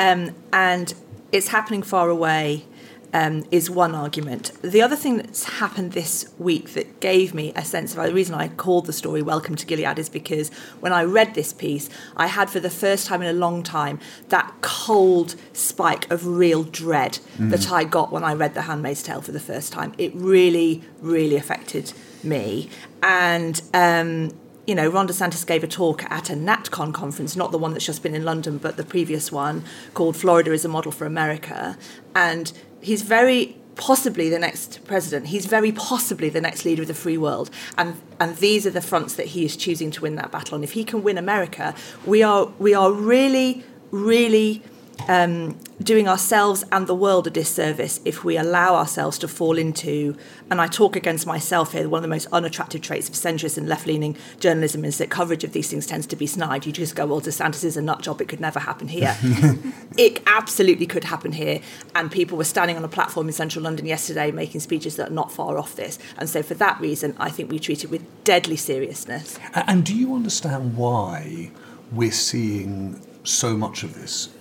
Um, 0.00 0.30
and 0.52 0.92
it's 1.30 1.48
happening 1.48 1.82
far 1.82 2.08
away 2.10 2.64
um, 3.14 3.44
is 3.50 3.70
one 3.70 3.94
argument. 3.94 4.52
The 4.60 4.82
other 4.82 4.96
thing 4.96 5.16
that's 5.18 5.44
happened 5.44 5.92
this 5.92 6.28
week 6.38 6.70
that 6.74 7.00
gave 7.00 7.32
me 7.32 7.52
a 7.54 7.64
sense 7.64 7.96
of 7.96 8.04
the 8.04 8.12
reason 8.12 8.34
I 8.34 8.48
called 8.48 8.86
the 8.86 8.92
story 8.92 9.22
Welcome 9.22 9.54
to 9.54 9.64
Gilead 9.64 9.98
is 9.98 10.08
because 10.08 10.50
when 10.80 10.92
I 10.92 11.04
read 11.04 11.34
this 11.34 11.52
piece, 11.52 11.88
I 12.16 12.26
had 12.26 12.50
for 12.50 12.60
the 12.60 12.68
first 12.70 13.06
time 13.06 13.22
in 13.22 13.28
a 13.28 13.38
long 13.38 13.62
time 13.62 14.00
that 14.28 14.52
cold 14.60 15.36
spike 15.52 16.10
of 16.10 16.26
real 16.26 16.64
dread 16.64 17.18
Mm. 17.38 17.50
that 17.50 17.70
I 17.70 17.84
got 17.84 18.10
when 18.12 18.24
I 18.24 18.34
read 18.34 18.54
The 18.54 18.62
Handmaid's 18.62 19.02
Tale 19.02 19.20
for 19.20 19.32
the 19.32 19.40
first 19.40 19.72
time. 19.72 19.92
It 19.98 20.12
really, 20.14 20.82
really 21.00 21.36
affected 21.36 21.92
me. 22.22 22.68
And 23.02 23.60
um, 23.72 24.32
you 24.66 24.74
know, 24.74 24.88
Ron 24.88 25.06
DeSantis 25.06 25.46
gave 25.46 25.62
a 25.62 25.66
talk 25.66 26.04
at 26.10 26.30
a 26.30 26.34
NatCon 26.34 26.94
conference, 26.94 27.36
not 27.36 27.52
the 27.52 27.58
one 27.58 27.72
that's 27.72 27.84
just 27.84 28.02
been 28.02 28.14
in 28.14 28.24
London, 28.24 28.56
but 28.58 28.76
the 28.76 28.84
previous 28.84 29.30
one 29.30 29.62
called 29.92 30.16
Florida 30.16 30.52
is 30.52 30.64
a 30.64 30.68
Model 30.68 30.90
for 30.90 31.04
America. 31.06 31.76
And 32.14 32.50
he's 32.84 33.02
very 33.02 33.56
possibly 33.76 34.30
the 34.30 34.38
next 34.38 34.84
president. 34.84 35.28
He's 35.28 35.46
very 35.46 35.72
possibly 35.72 36.28
the 36.28 36.40
next 36.40 36.64
leader 36.64 36.82
of 36.82 36.88
the 36.88 36.94
free 36.94 37.18
world. 37.18 37.50
And 37.76 38.00
and 38.20 38.36
these 38.36 38.66
are 38.66 38.70
the 38.70 38.80
fronts 38.80 39.14
that 39.14 39.26
he 39.26 39.44
is 39.44 39.56
choosing 39.56 39.90
to 39.92 40.02
win 40.02 40.14
that 40.16 40.30
battle 40.30 40.54
And 40.54 40.64
If 40.64 40.72
he 40.72 40.84
can 40.84 41.02
win 41.02 41.18
America, 41.18 41.74
we 42.06 42.22
are 42.22 42.46
we 42.58 42.74
are 42.74 42.92
really, 42.92 43.64
really 43.90 44.62
um, 45.08 45.58
doing 45.82 46.08
ourselves 46.08 46.64
and 46.72 46.86
the 46.86 46.94
world 46.94 47.26
a 47.26 47.30
disservice 47.30 48.00
if 48.04 48.24
we 48.24 48.36
allow 48.36 48.74
ourselves 48.74 49.18
to 49.18 49.28
fall 49.28 49.58
into, 49.58 50.16
and 50.50 50.60
I 50.60 50.66
talk 50.66 50.96
against 50.96 51.26
myself 51.26 51.72
here, 51.72 51.88
one 51.88 51.98
of 51.98 52.02
the 52.02 52.08
most 52.08 52.26
unattractive 52.32 52.80
traits 52.80 53.08
of 53.08 53.14
centrist 53.14 53.58
and 53.58 53.68
left 53.68 53.86
leaning 53.86 54.16
journalism 54.40 54.84
is 54.84 54.98
that 54.98 55.10
coverage 55.10 55.44
of 55.44 55.52
these 55.52 55.70
things 55.70 55.86
tends 55.86 56.06
to 56.06 56.16
be 56.16 56.26
snide. 56.26 56.66
You 56.66 56.72
just 56.72 56.94
go, 56.94 57.06
well, 57.06 57.20
DeSantis 57.20 57.64
is 57.64 57.76
a 57.76 57.82
nut 57.82 58.02
job, 58.02 58.20
it 58.20 58.28
could 58.28 58.40
never 58.40 58.60
happen 58.60 58.88
here. 58.88 59.16
it 59.98 60.22
absolutely 60.26 60.86
could 60.86 61.04
happen 61.04 61.32
here. 61.32 61.60
And 61.94 62.10
people 62.10 62.38
were 62.38 62.44
standing 62.44 62.76
on 62.76 62.84
a 62.84 62.88
platform 62.88 63.26
in 63.26 63.32
central 63.32 63.64
London 63.64 63.86
yesterday 63.86 64.30
making 64.30 64.60
speeches 64.60 64.96
that 64.96 65.10
are 65.10 65.14
not 65.14 65.32
far 65.32 65.58
off 65.58 65.76
this. 65.76 65.98
And 66.16 66.28
so 66.28 66.42
for 66.42 66.54
that 66.54 66.80
reason, 66.80 67.14
I 67.18 67.30
think 67.30 67.50
we 67.50 67.58
treat 67.58 67.84
it 67.84 67.90
with 67.90 68.02
deadly 68.24 68.56
seriousness. 68.56 69.38
And 69.54 69.84
do 69.84 69.94
you 69.94 70.14
understand 70.14 70.76
why 70.76 71.50
we're 71.92 72.12
seeing 72.12 73.00
so 73.24 73.56
much 73.56 73.82
of 73.82 73.94
this? 73.94 74.33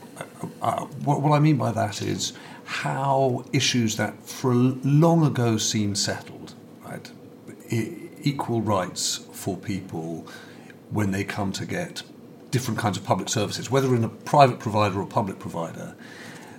Uh, 0.61 0.85
what, 1.05 1.21
what 1.21 1.31
I 1.31 1.39
mean 1.39 1.57
by 1.57 1.71
that 1.71 2.01
is 2.01 2.33
how 2.65 3.45
issues 3.51 3.97
that 3.97 4.21
for 4.23 4.53
long 4.53 5.25
ago 5.25 5.57
seemed 5.57 5.97
settled, 5.97 6.53
right? 6.85 7.11
E- 7.69 8.09
equal 8.21 8.61
rights 8.61 9.27
for 9.31 9.57
people 9.57 10.27
when 10.89 11.11
they 11.11 11.23
come 11.23 11.51
to 11.51 11.65
get 11.65 12.03
different 12.51 12.79
kinds 12.79 12.97
of 12.97 13.03
public 13.03 13.29
services, 13.29 13.71
whether 13.71 13.95
in 13.95 14.03
a 14.03 14.09
private 14.09 14.59
provider 14.59 14.99
or 15.01 15.07
public 15.07 15.39
provider, 15.39 15.95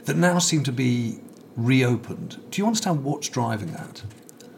that 0.05 0.17
now 0.17 0.39
seem 0.39 0.63
to 0.65 0.73
be 0.73 1.21
reopened. 1.57 2.41
Do 2.51 2.61
you 2.61 2.67
understand 2.67 3.05
what's 3.05 3.29
driving 3.29 3.73
that? 3.73 4.03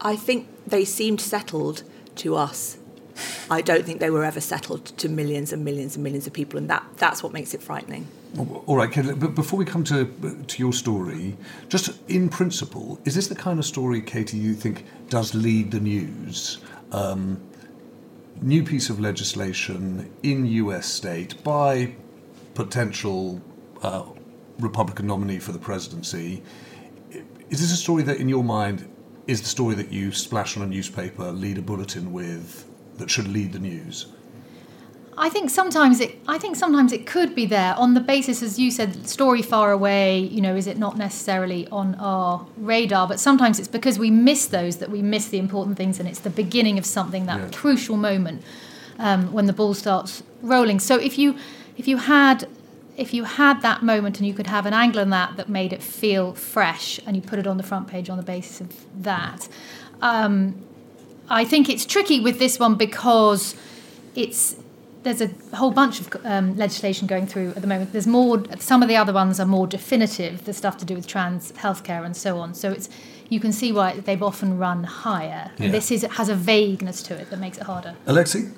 I 0.01 0.17
think 0.17 0.49
they 0.67 0.85
seemed 0.85 1.21
settled 1.21 1.83
to 2.17 2.37
us. 2.37 2.79
I 3.51 3.61
don't 3.61 3.85
think 3.85 4.01
they 4.01 4.11
were 4.11 4.25
ever 4.25 4.41
settled 4.41 4.87
to 4.99 5.09
millions 5.09 5.53
and 5.53 5.65
millions 5.65 5.95
and 5.95 6.03
millions 6.03 6.27
of 6.27 6.33
people, 6.33 6.59
and 6.59 6.69
that, 6.69 6.85
that's 6.97 7.23
what 7.23 7.33
makes 7.33 7.55
it 7.55 7.63
frightening. 7.63 8.09
All 8.37 8.77
right, 8.77 8.91
Katie, 8.91 9.15
but 9.15 9.35
before 9.35 9.59
we 9.59 9.65
come 9.65 9.83
to 9.85 10.05
to 10.47 10.63
your 10.63 10.73
story, 10.73 11.37
just 11.69 11.99
in 12.09 12.29
principle, 12.29 12.99
is 13.05 13.15
this 13.15 13.29
the 13.29 13.35
kind 13.35 13.59
of 13.59 13.65
story, 13.65 14.03
Katie, 14.03 14.37
you 14.37 14.55
think 14.55 14.85
does 15.09 15.35
lead 15.35 15.71
the 15.71 15.81
news? 15.81 16.59
Um, 16.93 17.41
new 18.43 18.63
piece 18.63 18.91
of 18.91 19.01
legislation 19.01 20.11
in 20.23 20.45
U.S. 20.47 20.87
state 20.87 21.43
by 21.43 21.95
potential 22.55 23.41
uh, 23.83 24.05
Republican 24.59 25.07
nominee 25.07 25.39
for 25.39 25.53
the 25.53 25.59
presidency. 25.59 26.43
Is 27.49 27.61
this 27.61 27.73
a 27.73 27.77
story 27.77 28.03
that, 28.03 28.19
in 28.19 28.29
your 28.29 28.45
mind, 28.45 28.89
is 29.27 29.41
the 29.41 29.49
story 29.49 29.75
that 29.77 29.93
you 29.93 30.13
splash 30.13 30.57
on 30.57 30.63
a 30.63 30.67
newspaper, 30.67 31.31
lead 31.33 31.59
a 31.59 31.63
bulletin 31.63 32.13
with, 32.13 32.69
that 32.99 33.11
should 33.11 33.29
lead 33.29 33.53
the 33.53 33.59
news? 33.59 34.07
I 35.19 35.29
think 35.31 35.49
sometimes 35.51 36.01
it. 36.01 36.19
I 36.29 36.37
think 36.39 36.57
sometimes 36.57 36.93
it 36.93 37.07
could 37.07 37.35
be 37.35 37.47
there 37.47 37.75
on 37.79 37.95
the 37.95 38.01
basis, 38.01 38.43
as 38.43 38.59
you 38.59 38.71
said, 38.71 39.09
story 39.09 39.41
far 39.41 39.73
away. 39.73 40.19
You 40.19 40.43
know, 40.43 40.55
is 40.55 40.67
it 40.67 40.77
not 40.79 40.99
necessarily 40.99 41.67
on 41.69 41.95
our 41.95 42.47
radar? 42.57 43.09
But 43.09 43.19
sometimes 43.19 43.59
it's 43.59 43.69
because 43.69 43.99
we 43.99 44.11
miss 44.11 44.47
those 44.47 44.77
that 44.77 44.91
we 44.91 45.01
miss 45.01 45.29
the 45.29 45.39
important 45.39 45.77
things, 45.79 45.99
and 45.99 46.09
it's 46.09 46.21
the 46.21 46.31
beginning 46.31 46.77
of 46.79 46.85
something 46.85 47.27
that 47.27 47.41
Yeah. 47.41 47.49
crucial 47.51 47.97
moment 47.97 48.43
um, 48.99 49.33
when 49.33 49.47
the 49.47 49.53
ball 49.55 49.73
starts 49.75 50.23
rolling. 50.43 50.81
So 50.81 50.97
if 50.97 51.17
you 51.19 51.37
if 51.79 51.89
you 51.89 51.97
had 51.97 52.47
if 52.99 53.15
you 53.15 53.25
had 53.25 53.63
that 53.63 53.83
moment 53.83 54.19
and 54.19 54.27
you 54.27 54.35
could 54.35 54.47
have 54.47 54.67
an 54.67 54.73
angle 54.75 55.01
on 55.01 55.11
that 55.11 55.37
that 55.37 55.49
made 55.49 55.73
it 55.73 55.83
feel 55.83 56.35
fresh, 56.35 57.01
and 57.07 57.17
you 57.17 57.23
put 57.23 57.39
it 57.39 57.47
on 57.47 57.57
the 57.57 57.63
front 57.63 57.89
page 57.89 58.11
on 58.11 58.19
the 58.19 58.23
basis 58.23 58.61
of 58.61 58.69
that. 59.03 59.49
Um, 60.03 60.63
I 61.29 61.45
think 61.45 61.69
it's 61.71 61.87
tricky 61.87 62.21
with 62.21 62.39
this 62.39 62.59
one 62.59 62.75
because 62.77 63.55
it's 64.15 64.57
there's 65.07 65.21
a 65.21 65.57
whole 65.57 65.71
bunch 65.71 66.01
of 66.01 66.17
um, 66.25 66.57
legislation 66.57 67.07
going 67.07 67.29
through 67.29 67.51
at 67.51 67.63
the 67.63 67.69
moment. 67.69 67.93
There's 67.93 68.09
more. 68.09 68.43
Some 68.59 68.83
of 68.83 68.89
the 68.89 68.97
other 68.97 69.13
ones 69.13 69.39
are 69.39 69.47
more 69.47 69.69
definitive. 69.69 70.45
The 70.45 70.53
stuff 70.53 70.77
to 70.79 70.85
do 70.85 70.97
with 70.97 71.07
trans 71.07 71.53
healthcare 71.53 72.05
and 72.05 72.17
so 72.17 72.39
on. 72.39 72.55
So 72.55 72.73
it's 72.73 72.89
you 73.29 73.39
can 73.39 73.53
see 73.53 73.71
why 73.73 74.01
they've 74.01 74.23
often 74.23 74.59
run 74.59 74.83
higher. 74.83 75.53
Yeah. 75.59 75.67
And 75.67 75.75
this 75.75 75.93
is 75.93 76.03
has 76.03 76.29
a 76.29 76.35
vagueness 76.35 77.03
to 77.05 77.15
it 77.15 77.31
that 77.31 77.39
makes 77.39 77.57
it 77.57 77.65
harder. 77.65 77.95
Alexi? 78.07 78.53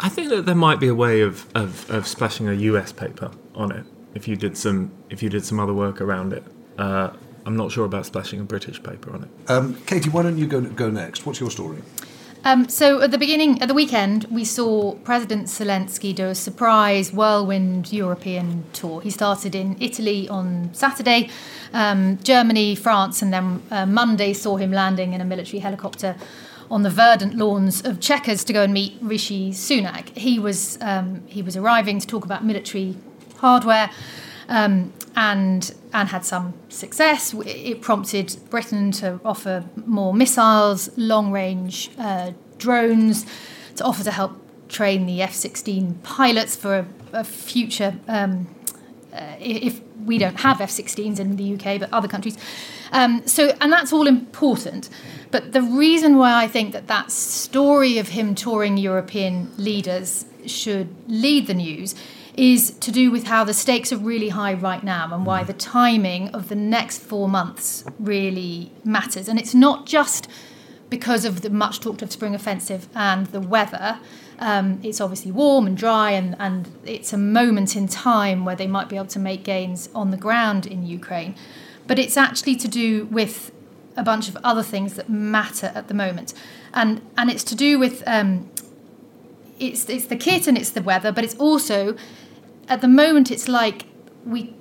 I 0.00 0.08
think 0.08 0.28
that 0.30 0.44
there 0.44 0.56
might 0.56 0.80
be 0.80 0.88
a 0.88 0.94
way 0.94 1.20
of, 1.20 1.46
of, 1.56 1.88
of 1.90 2.06
splashing 2.06 2.48
a 2.48 2.52
US 2.52 2.92
paper 2.92 3.30
on 3.54 3.72
it 3.72 3.84
if 4.14 4.26
you 4.26 4.34
did 4.34 4.56
some 4.56 4.90
if 5.08 5.22
you 5.22 5.28
did 5.28 5.44
some 5.44 5.60
other 5.60 5.74
work 5.74 6.00
around 6.00 6.32
it. 6.32 6.42
Uh, 6.76 7.10
I'm 7.46 7.56
not 7.56 7.70
sure 7.70 7.84
about 7.84 8.06
splashing 8.06 8.40
a 8.40 8.44
British 8.44 8.82
paper 8.82 9.12
on 9.14 9.22
it. 9.22 9.50
Um, 9.50 9.80
Katie, 9.86 10.10
why 10.10 10.24
don't 10.24 10.36
you 10.36 10.48
go 10.48 10.60
go 10.62 10.90
next? 10.90 11.26
What's 11.26 11.38
your 11.38 11.52
story? 11.52 11.78
Um, 12.48 12.66
so 12.70 13.02
at 13.02 13.10
the 13.10 13.18
beginning, 13.18 13.60
at 13.60 13.68
the 13.68 13.74
weekend, 13.74 14.24
we 14.30 14.42
saw 14.42 14.94
President 15.04 15.48
Zelensky 15.48 16.14
do 16.14 16.28
a 16.28 16.34
surprise 16.34 17.12
whirlwind 17.12 17.92
European 17.92 18.64
tour. 18.72 19.02
He 19.02 19.10
started 19.10 19.54
in 19.54 19.76
Italy 19.80 20.26
on 20.30 20.70
Saturday, 20.72 21.28
um, 21.74 22.18
Germany, 22.22 22.74
France, 22.74 23.20
and 23.20 23.34
then 23.34 23.62
uh, 23.70 23.84
Monday 23.84 24.32
saw 24.32 24.56
him 24.56 24.72
landing 24.72 25.12
in 25.12 25.20
a 25.20 25.26
military 25.26 25.58
helicopter 25.58 26.16
on 26.70 26.84
the 26.84 26.88
verdant 26.88 27.34
lawns 27.34 27.84
of 27.84 28.00
Chequers 28.00 28.44
to 28.44 28.54
go 28.54 28.62
and 28.62 28.72
meet 28.72 28.96
Rishi 29.02 29.50
Sunak. 29.50 30.16
He 30.16 30.38
was 30.38 30.78
um, 30.80 31.22
he 31.26 31.42
was 31.42 31.54
arriving 31.54 32.00
to 32.00 32.06
talk 32.06 32.24
about 32.24 32.46
military 32.46 32.96
hardware. 33.36 33.90
Um, 34.48 34.94
and 35.16 35.74
and 35.92 36.08
had 36.08 36.24
some 36.24 36.54
success. 36.68 37.34
It 37.46 37.80
prompted 37.82 38.36
Britain 38.50 38.90
to 38.92 39.20
offer 39.24 39.64
more 39.86 40.12
missiles, 40.12 40.90
long 40.96 41.32
range 41.32 41.90
uh, 41.98 42.32
drones, 42.58 43.26
to 43.76 43.84
offer 43.84 44.04
to 44.04 44.10
help 44.10 44.40
train 44.68 45.06
the 45.06 45.22
F 45.22 45.34
16 45.34 45.94
pilots 46.02 46.54
for 46.56 46.78
a, 46.78 46.86
a 47.12 47.24
future. 47.24 47.98
Um, 48.06 48.54
uh, 49.12 49.36
if 49.40 49.80
we 50.04 50.18
don't 50.18 50.40
have 50.40 50.60
F 50.60 50.70
16s 50.70 51.18
in 51.18 51.36
the 51.36 51.54
UK, 51.54 51.80
but 51.80 51.92
other 51.92 52.08
countries. 52.08 52.36
Um, 52.92 53.26
so, 53.26 53.56
and 53.60 53.72
that's 53.72 53.92
all 53.92 54.06
important. 54.06 54.88
But 55.30 55.52
the 55.52 55.62
reason 55.62 56.16
why 56.16 56.42
I 56.42 56.46
think 56.46 56.72
that 56.72 56.86
that 56.86 57.10
story 57.10 57.98
of 57.98 58.08
him 58.08 58.34
touring 58.34 58.76
European 58.76 59.50
leaders 59.56 60.24
should 60.46 60.88
lead 61.06 61.46
the 61.46 61.54
news 61.54 61.94
is 62.38 62.70
to 62.78 62.92
do 62.92 63.10
with 63.10 63.24
how 63.24 63.42
the 63.42 63.52
stakes 63.52 63.92
are 63.92 63.96
really 63.96 64.28
high 64.28 64.54
right 64.54 64.84
now 64.84 65.12
and 65.12 65.26
why 65.26 65.42
the 65.42 65.52
timing 65.52 66.28
of 66.28 66.48
the 66.48 66.54
next 66.54 66.98
four 67.00 67.28
months 67.28 67.84
really 67.98 68.70
matters. 68.84 69.26
And 69.28 69.40
it's 69.40 69.56
not 69.56 69.86
just 69.86 70.28
because 70.88 71.24
of 71.24 71.40
the 71.40 71.50
much 71.50 71.80
talked 71.80 72.00
of 72.00 72.12
spring 72.12 72.36
offensive 72.36 72.88
and 72.94 73.26
the 73.26 73.40
weather. 73.40 73.98
Um, 74.38 74.78
it's 74.84 75.00
obviously 75.00 75.32
warm 75.32 75.66
and 75.66 75.76
dry, 75.76 76.12
and, 76.12 76.36
and 76.38 76.70
it's 76.84 77.12
a 77.12 77.18
moment 77.18 77.74
in 77.74 77.88
time 77.88 78.44
where 78.44 78.54
they 78.54 78.68
might 78.68 78.88
be 78.88 78.94
able 78.94 79.06
to 79.06 79.18
make 79.18 79.42
gains 79.42 79.88
on 79.92 80.12
the 80.12 80.16
ground 80.16 80.64
in 80.64 80.86
Ukraine. 80.86 81.34
But 81.88 81.98
it's 81.98 82.16
actually 82.16 82.54
to 82.56 82.68
do 82.68 83.06
with 83.06 83.50
a 83.96 84.04
bunch 84.04 84.28
of 84.28 84.38
other 84.44 84.62
things 84.62 84.94
that 84.94 85.10
matter 85.10 85.72
at 85.74 85.88
the 85.88 85.94
moment. 85.94 86.34
And, 86.72 87.02
and 87.16 87.30
it's 87.30 87.42
to 87.44 87.56
do 87.56 87.80
with 87.80 88.04
um, 88.06 88.48
it's, 89.58 89.88
it's 89.88 90.06
the 90.06 90.16
kit 90.16 90.46
and 90.46 90.56
it's 90.56 90.70
the 90.70 90.82
weather, 90.82 91.12
but 91.12 91.24
it's 91.24 91.34
also 91.34 91.96
at 92.68 92.80
the 92.80 92.88
moment 92.88 93.30
it's 93.30 93.48
like 93.48 93.86
we 94.24 94.54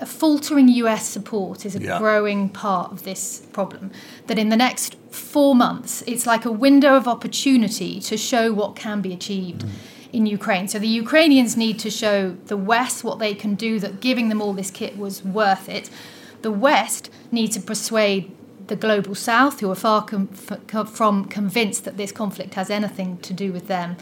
a 0.00 0.06
faltering 0.06 0.68
US 0.68 1.06
support 1.06 1.66
is 1.66 1.76
a 1.76 1.82
Yeah. 1.82 1.98
growing 1.98 2.48
part 2.48 2.90
of 2.90 3.02
this 3.02 3.42
problem. 3.52 3.90
That 4.28 4.38
in 4.38 4.48
the 4.48 4.56
next 4.56 4.96
four 5.10 5.54
months, 5.54 6.02
it's 6.06 6.26
like 6.26 6.46
a 6.46 6.50
window 6.50 6.96
of 6.96 7.06
opportunity 7.06 8.00
to 8.00 8.16
show 8.16 8.52
what 8.52 8.74
can 8.76 9.02
be 9.02 9.12
achieved 9.12 9.62
mm. 9.62 9.68
in 10.12 10.24
Ukraine. 10.24 10.68
So 10.68 10.78
the 10.78 10.88
Ukrainians 10.88 11.54
need 11.54 11.78
to 11.80 11.90
show 11.90 12.36
the 12.46 12.56
West 12.56 13.04
what 13.04 13.18
they 13.18 13.34
can 13.34 13.54
do, 13.54 13.78
that 13.80 14.00
giving 14.00 14.30
them 14.30 14.40
all 14.40 14.54
this 14.54 14.70
kit 14.70 14.96
was 14.96 15.22
worth 15.22 15.68
it. 15.68 15.90
The 16.40 16.50
West 16.50 17.10
need 17.30 17.52
to 17.52 17.60
persuade 17.60 18.30
the 18.68 18.76
global 18.76 19.14
South, 19.14 19.60
who 19.60 19.70
are 19.70 19.74
far 19.74 20.02
com- 20.02 20.30
f- 20.32 20.88
from 20.88 21.26
convinced 21.26 21.84
that 21.84 21.96
this 21.98 22.12
conflict 22.12 22.54
has 22.54 22.70
anything 22.70 23.18
to 23.18 23.34
do 23.34 23.52
with 23.52 23.66
them. 23.66 23.96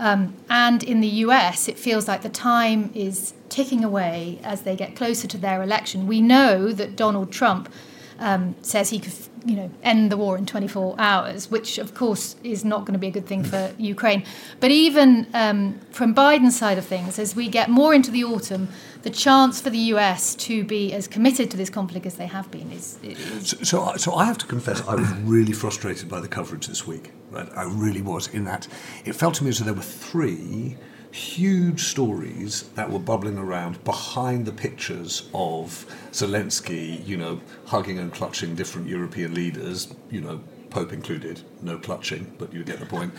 Um, 0.00 0.34
and 0.48 0.82
in 0.82 1.02
the 1.02 1.08
US, 1.26 1.68
it 1.68 1.78
feels 1.78 2.08
like 2.08 2.22
the 2.22 2.30
time 2.30 2.90
is 2.94 3.34
ticking 3.50 3.84
away 3.84 4.40
as 4.42 4.62
they 4.62 4.74
get 4.74 4.96
closer 4.96 5.28
to 5.28 5.36
their 5.36 5.62
election. 5.62 6.06
We 6.06 6.22
know 6.22 6.72
that 6.72 6.96
Donald 6.96 7.30
Trump 7.30 7.70
um, 8.18 8.54
says 8.62 8.88
he 8.88 8.98
could, 8.98 9.12
you 9.44 9.56
know, 9.56 9.70
end 9.82 10.10
the 10.10 10.16
war 10.16 10.38
in 10.38 10.46
24 10.46 10.94
hours, 10.98 11.50
which 11.50 11.76
of 11.76 11.94
course 11.94 12.36
is 12.42 12.64
not 12.64 12.80
going 12.86 12.94
to 12.94 12.98
be 12.98 13.08
a 13.08 13.10
good 13.10 13.26
thing 13.26 13.44
for 13.44 13.74
Ukraine. 13.76 14.24
But 14.58 14.70
even 14.70 15.26
um, 15.34 15.78
from 15.90 16.14
Biden's 16.14 16.58
side 16.58 16.78
of 16.78 16.86
things, 16.86 17.18
as 17.18 17.36
we 17.36 17.48
get 17.48 17.68
more 17.68 17.92
into 17.92 18.10
the 18.10 18.24
autumn, 18.24 18.68
the 19.02 19.10
chance 19.10 19.60
for 19.60 19.70
the 19.70 19.78
US 19.94 20.34
to 20.36 20.64
be 20.64 20.92
as 20.92 21.08
committed 21.08 21.50
to 21.50 21.56
this 21.56 21.70
conflict 21.70 22.06
as 22.06 22.14
they 22.16 22.26
have 22.26 22.50
been 22.50 22.70
is. 22.72 22.98
is 23.02 23.48
So, 23.48 23.56
so, 23.62 23.82
I- 23.84 23.96
so 23.96 24.14
I 24.14 24.24
have 24.26 24.38
to 24.38 24.46
confess, 24.46 24.82
I 24.86 24.94
was 24.94 25.10
really 25.24 25.52
frustrated 25.52 26.08
by 26.08 26.20
the 26.20 26.28
coverage 26.28 26.66
this 26.66 26.86
week. 26.86 27.12
Right, 27.30 27.48
I 27.56 27.62
really 27.64 28.02
was. 28.02 28.28
In 28.28 28.44
that, 28.44 28.66
it 29.04 29.14
felt 29.14 29.34
to 29.36 29.44
me 29.44 29.50
as 29.50 29.58
though 29.58 29.66
there 29.66 29.74
were 29.74 29.80
three 29.82 30.76
huge 31.12 31.84
stories 31.84 32.64
that 32.74 32.90
were 32.90 32.98
bubbling 32.98 33.36
around 33.38 33.82
behind 33.84 34.46
the 34.46 34.52
pictures 34.52 35.28
of 35.34 35.86
Zelensky, 36.12 37.04
you 37.06 37.16
know, 37.16 37.40
hugging 37.66 37.98
and 37.98 38.12
clutching 38.12 38.54
different 38.54 38.86
European 38.88 39.34
leaders, 39.34 39.92
you 40.10 40.20
know, 40.20 40.40
Pope 40.70 40.92
included. 40.92 41.40
No 41.62 41.78
clutching, 41.78 42.32
but 42.38 42.52
you 42.52 42.62
get 42.62 42.78
the 42.78 42.86
point. 42.86 43.12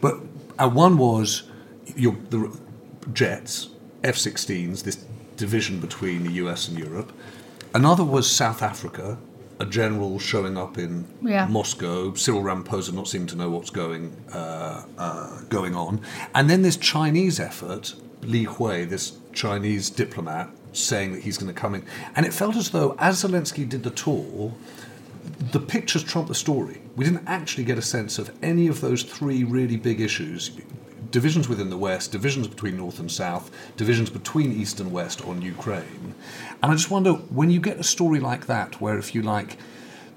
But 0.00 0.16
uh, 0.58 0.68
one 0.68 0.98
was 0.98 1.44
your 1.94 2.16
the 2.30 2.56
jets, 3.12 3.68
F-16s, 4.02 4.82
this 4.82 5.04
division 5.36 5.80
between 5.80 6.24
the 6.24 6.32
US 6.44 6.68
and 6.68 6.78
Europe. 6.78 7.12
Another 7.74 8.04
was 8.04 8.30
South 8.30 8.62
Africa, 8.62 9.18
a 9.60 9.66
general 9.66 10.18
showing 10.18 10.56
up 10.56 10.78
in 10.78 11.06
Yeah. 11.22 11.46
Moscow, 11.46 12.14
Cyril 12.14 12.42
Ramaphosa 12.42 12.92
not 12.92 13.08
seeming 13.08 13.26
to 13.28 13.36
know 13.36 13.50
what's 13.50 13.70
going 13.70 14.16
uh, 14.32 14.82
uh, 14.98 15.40
going 15.48 15.74
on, 15.74 16.00
and 16.34 16.48
then 16.50 16.62
this 16.62 16.76
Chinese 16.76 17.40
effort, 17.40 17.94
Li 18.22 18.44
Hui, 18.44 18.84
this 18.84 19.18
Chinese 19.32 19.90
diplomat, 19.90 20.50
saying 20.72 21.12
that 21.12 21.22
he's 21.22 21.38
going 21.38 21.52
to 21.52 21.58
come 21.60 21.74
in, 21.74 21.84
and 22.14 22.26
it 22.26 22.32
felt 22.34 22.56
as 22.56 22.70
though 22.70 22.94
as 22.98 23.22
Zelensky 23.22 23.68
did 23.68 23.82
the 23.82 23.90
tour, 23.90 24.52
the 25.52 25.60
pictures 25.60 26.02
trumped 26.04 26.28
the 26.28 26.34
story. 26.34 26.80
We 26.94 27.04
didn't 27.04 27.26
actually 27.26 27.64
get 27.64 27.78
a 27.78 27.82
sense 27.82 28.18
of 28.18 28.30
any 28.42 28.68
of 28.68 28.80
those 28.80 29.02
three 29.02 29.44
really 29.44 29.76
big 29.76 30.00
issues. 30.00 30.50
Divisions 31.10 31.48
within 31.48 31.70
the 31.70 31.76
West, 31.76 32.12
divisions 32.12 32.48
between 32.48 32.76
North 32.76 32.98
and 32.98 33.10
South, 33.10 33.50
divisions 33.76 34.10
between 34.10 34.52
East 34.52 34.80
and 34.80 34.92
West 34.92 35.24
on 35.26 35.42
Ukraine. 35.42 36.14
And 36.62 36.72
I 36.72 36.74
just 36.74 36.90
wonder 36.90 37.12
when 37.12 37.50
you 37.50 37.60
get 37.60 37.78
a 37.78 37.84
story 37.84 38.20
like 38.20 38.46
that, 38.46 38.80
where 38.80 38.98
if 38.98 39.14
you 39.14 39.22
like, 39.22 39.58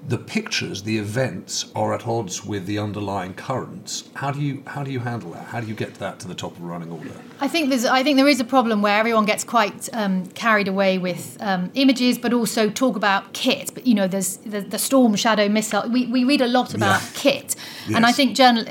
the 0.08 0.18
pictures, 0.18 0.82
the 0.82 0.96
events 0.98 1.70
are 1.74 1.92
at 1.94 2.06
odds 2.06 2.44
with 2.44 2.64
the 2.66 2.78
underlying 2.78 3.34
currents. 3.34 4.08
How 4.14 4.30
do 4.30 4.40
you 4.40 4.62
how 4.66 4.82
do 4.82 4.90
you 4.90 5.00
handle 5.00 5.30
that? 5.32 5.44
How 5.46 5.60
do 5.60 5.66
you 5.66 5.74
get 5.74 5.94
that 5.96 6.18
to 6.20 6.28
the 6.28 6.34
top 6.34 6.52
of 6.52 6.58
the 6.60 6.64
running 6.66 6.90
order? 6.90 7.10
I 7.40 7.48
think 7.48 7.68
there's. 7.68 7.84
I 7.84 8.02
think 8.02 8.16
there 8.16 8.28
is 8.28 8.40
a 8.40 8.44
problem 8.44 8.82
where 8.82 8.98
everyone 8.98 9.24
gets 9.26 9.44
quite 9.44 9.88
um, 9.92 10.26
carried 10.28 10.68
away 10.68 10.98
with 10.98 11.36
um, 11.40 11.70
images, 11.74 12.18
but 12.18 12.32
also 12.32 12.70
talk 12.70 12.96
about 12.96 13.32
kit. 13.34 13.72
But 13.74 13.86
you 13.86 13.94
know, 13.94 14.08
there's 14.08 14.38
the, 14.38 14.60
the 14.62 14.78
Storm 14.78 15.14
Shadow 15.16 15.48
missile. 15.48 15.88
We, 15.90 16.06
we 16.06 16.24
read 16.24 16.40
a 16.40 16.48
lot 16.48 16.74
about 16.74 17.00
Yeah. 17.02 17.08
kit, 17.14 17.56
and 17.94 18.04
I 18.06 18.12
think 18.12 18.34
journal, 18.36 18.64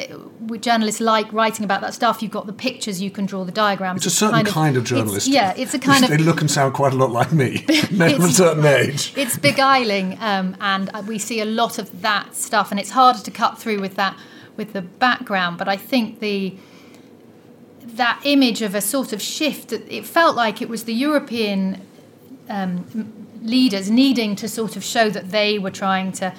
journalists 0.59 1.01
like 1.01 1.31
writing 1.33 1.63
about 1.63 1.81
that 1.81 1.93
stuff. 1.93 2.21
You've 2.21 2.31
got 2.31 2.47
the 2.47 2.53
pictures, 2.53 3.01
you 3.01 3.11
can 3.11 3.25
draw 3.25 3.43
the 3.43 3.51
diagrams. 3.51 4.05
It's 4.05 4.13
a 4.13 4.17
certain 4.17 4.45
kind 4.45 4.77
of, 4.77 4.83
it's- 4.83 4.89
journalist. 4.99 5.27
yeah, 5.27 5.53
it's 5.57 5.73
a 5.73 5.79
kind 5.79 6.03
of 6.03 6.09
they 6.09 6.17
look 6.17 6.41
and 6.41 6.49
sound 6.49 6.73
quite 6.73 6.93
a 6.93 6.97
lot 6.97 7.11
like 7.11 7.31
me. 7.31 7.63
Men 7.91 8.15
of 8.15 8.23
a 8.23 8.29
certain 8.29 8.65
age. 8.65 9.13
it's 9.15 9.37
beguiling, 9.37 10.17
um, 10.21 10.55
and 10.59 10.89
uh, 10.93 11.01
we 11.19 11.23
see 11.23 11.41
a 11.41 11.45
lot 11.63 11.77
of 11.77 12.01
that 12.01 12.33
stuff, 12.33 12.71
and 12.71 12.79
it's 12.79 12.91
harder 12.91 13.19
to 13.19 13.31
cut 13.31 13.57
through 13.57 13.81
with 13.81 13.95
that 13.95 14.17
with 14.55 14.71
the 14.71 14.81
background. 14.81 15.57
But 15.57 15.67
I 15.67 15.75
think 15.75 16.19
the 16.21 16.55
that 18.03 18.21
image 18.23 18.61
of 18.61 18.73
a 18.73 18.79
sort 18.79 19.11
of 19.11 19.21
shift, 19.21 19.67
that 19.69 19.81
it 19.93 20.05
felt 20.05 20.37
like 20.37 20.61
it 20.61 20.69
was 20.69 20.85
the 20.85 20.93
European 20.93 21.81
um, 22.47 22.85
leaders 23.41 23.91
needing 23.91 24.33
to 24.37 24.47
sort 24.47 24.77
of 24.77 24.83
show 24.83 25.09
that 25.09 25.31
they 25.31 25.59
were 25.59 25.71
trying 25.71 26.13
to 26.13 26.33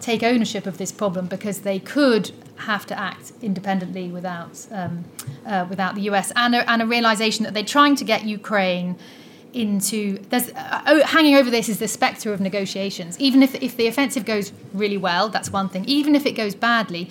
take 0.00 0.22
ownership 0.22 0.64
of 0.64 0.78
this 0.78 0.92
problem 0.92 1.26
because 1.26 1.62
they 1.62 1.80
could 1.80 2.30
have 2.70 2.86
to 2.86 2.96
act 2.96 3.32
independently 3.42 4.12
without 4.12 4.54
um, 4.70 5.04
uh, 5.44 5.66
without 5.68 5.96
the 5.96 6.02
US, 6.02 6.30
and 6.36 6.54
a, 6.54 6.70
and 6.70 6.80
a 6.82 6.86
realization 6.86 7.44
that 7.44 7.52
they're 7.52 7.74
trying 7.78 7.96
to 7.96 8.04
get 8.04 8.24
Ukraine 8.24 8.96
into 9.52 10.18
there's 10.30 10.50
uh, 10.50 10.82
oh, 10.86 11.02
hanging 11.02 11.34
over 11.34 11.50
this 11.50 11.68
is 11.68 11.78
the 11.78 11.88
specter 11.88 12.32
of 12.32 12.40
negotiations. 12.40 13.18
Even 13.18 13.42
if 13.42 13.54
if 13.56 13.76
the 13.76 13.86
offensive 13.86 14.24
goes 14.24 14.52
really 14.72 14.96
well, 14.96 15.28
that's 15.28 15.50
one 15.50 15.68
thing. 15.68 15.84
Even 15.86 16.14
if 16.14 16.26
it 16.26 16.32
goes 16.32 16.54
badly, 16.54 17.10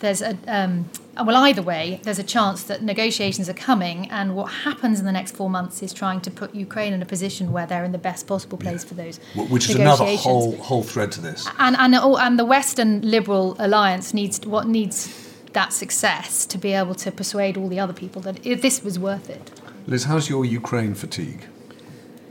there's 0.00 0.22
a 0.22 0.36
um, 0.46 0.88
well 1.24 1.36
either 1.36 1.62
way 1.62 2.00
there's 2.02 2.18
a 2.18 2.24
chance 2.24 2.62
that 2.64 2.82
negotiations 2.82 3.48
are 3.48 3.54
coming 3.54 4.10
and 4.10 4.34
what 4.34 4.46
happens 4.46 4.98
in 4.98 5.06
the 5.06 5.12
next 5.12 5.36
four 5.36 5.50
months 5.50 5.82
is 5.82 5.92
trying 5.92 6.20
to 6.20 6.30
put 6.30 6.54
ukraine 6.54 6.92
in 6.92 7.02
a 7.02 7.06
position 7.06 7.52
where 7.52 7.66
they're 7.66 7.84
in 7.84 7.92
the 7.92 7.98
best 7.98 8.26
possible 8.26 8.56
place 8.56 8.82
for 8.82 8.94
those 8.94 9.18
Which 9.34 9.68
is 9.68 9.76
another 9.76 10.16
whole 10.16 10.56
whole 10.56 10.82
thread 10.82 11.12
to 11.12 11.20
this. 11.20 11.46
and 11.58 11.76
and 11.76 11.94
oh, 11.94 12.16
and 12.16 12.38
the 12.38 12.44
western 12.44 13.02
liberal 13.02 13.54
alliance 13.58 14.14
needs 14.14 14.40
what 14.46 14.66
needs 14.66 15.28
that 15.52 15.72
success 15.72 16.46
to 16.46 16.58
be 16.58 16.72
able 16.72 16.94
to 16.94 17.10
persuade 17.12 17.56
all 17.56 17.68
the 17.68 17.80
other 17.80 17.92
people 17.92 18.22
that 18.22 18.42
this 18.42 18.82
was 18.82 18.98
worth 18.98 19.28
it 19.28 19.50
Liz, 19.86 20.04
how's 20.04 20.28
your 20.28 20.44
Ukraine 20.44 20.94
fatigue? 20.94 21.46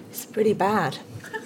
It's 0.10 0.26
pretty 0.26 0.54
bad. 0.54 0.98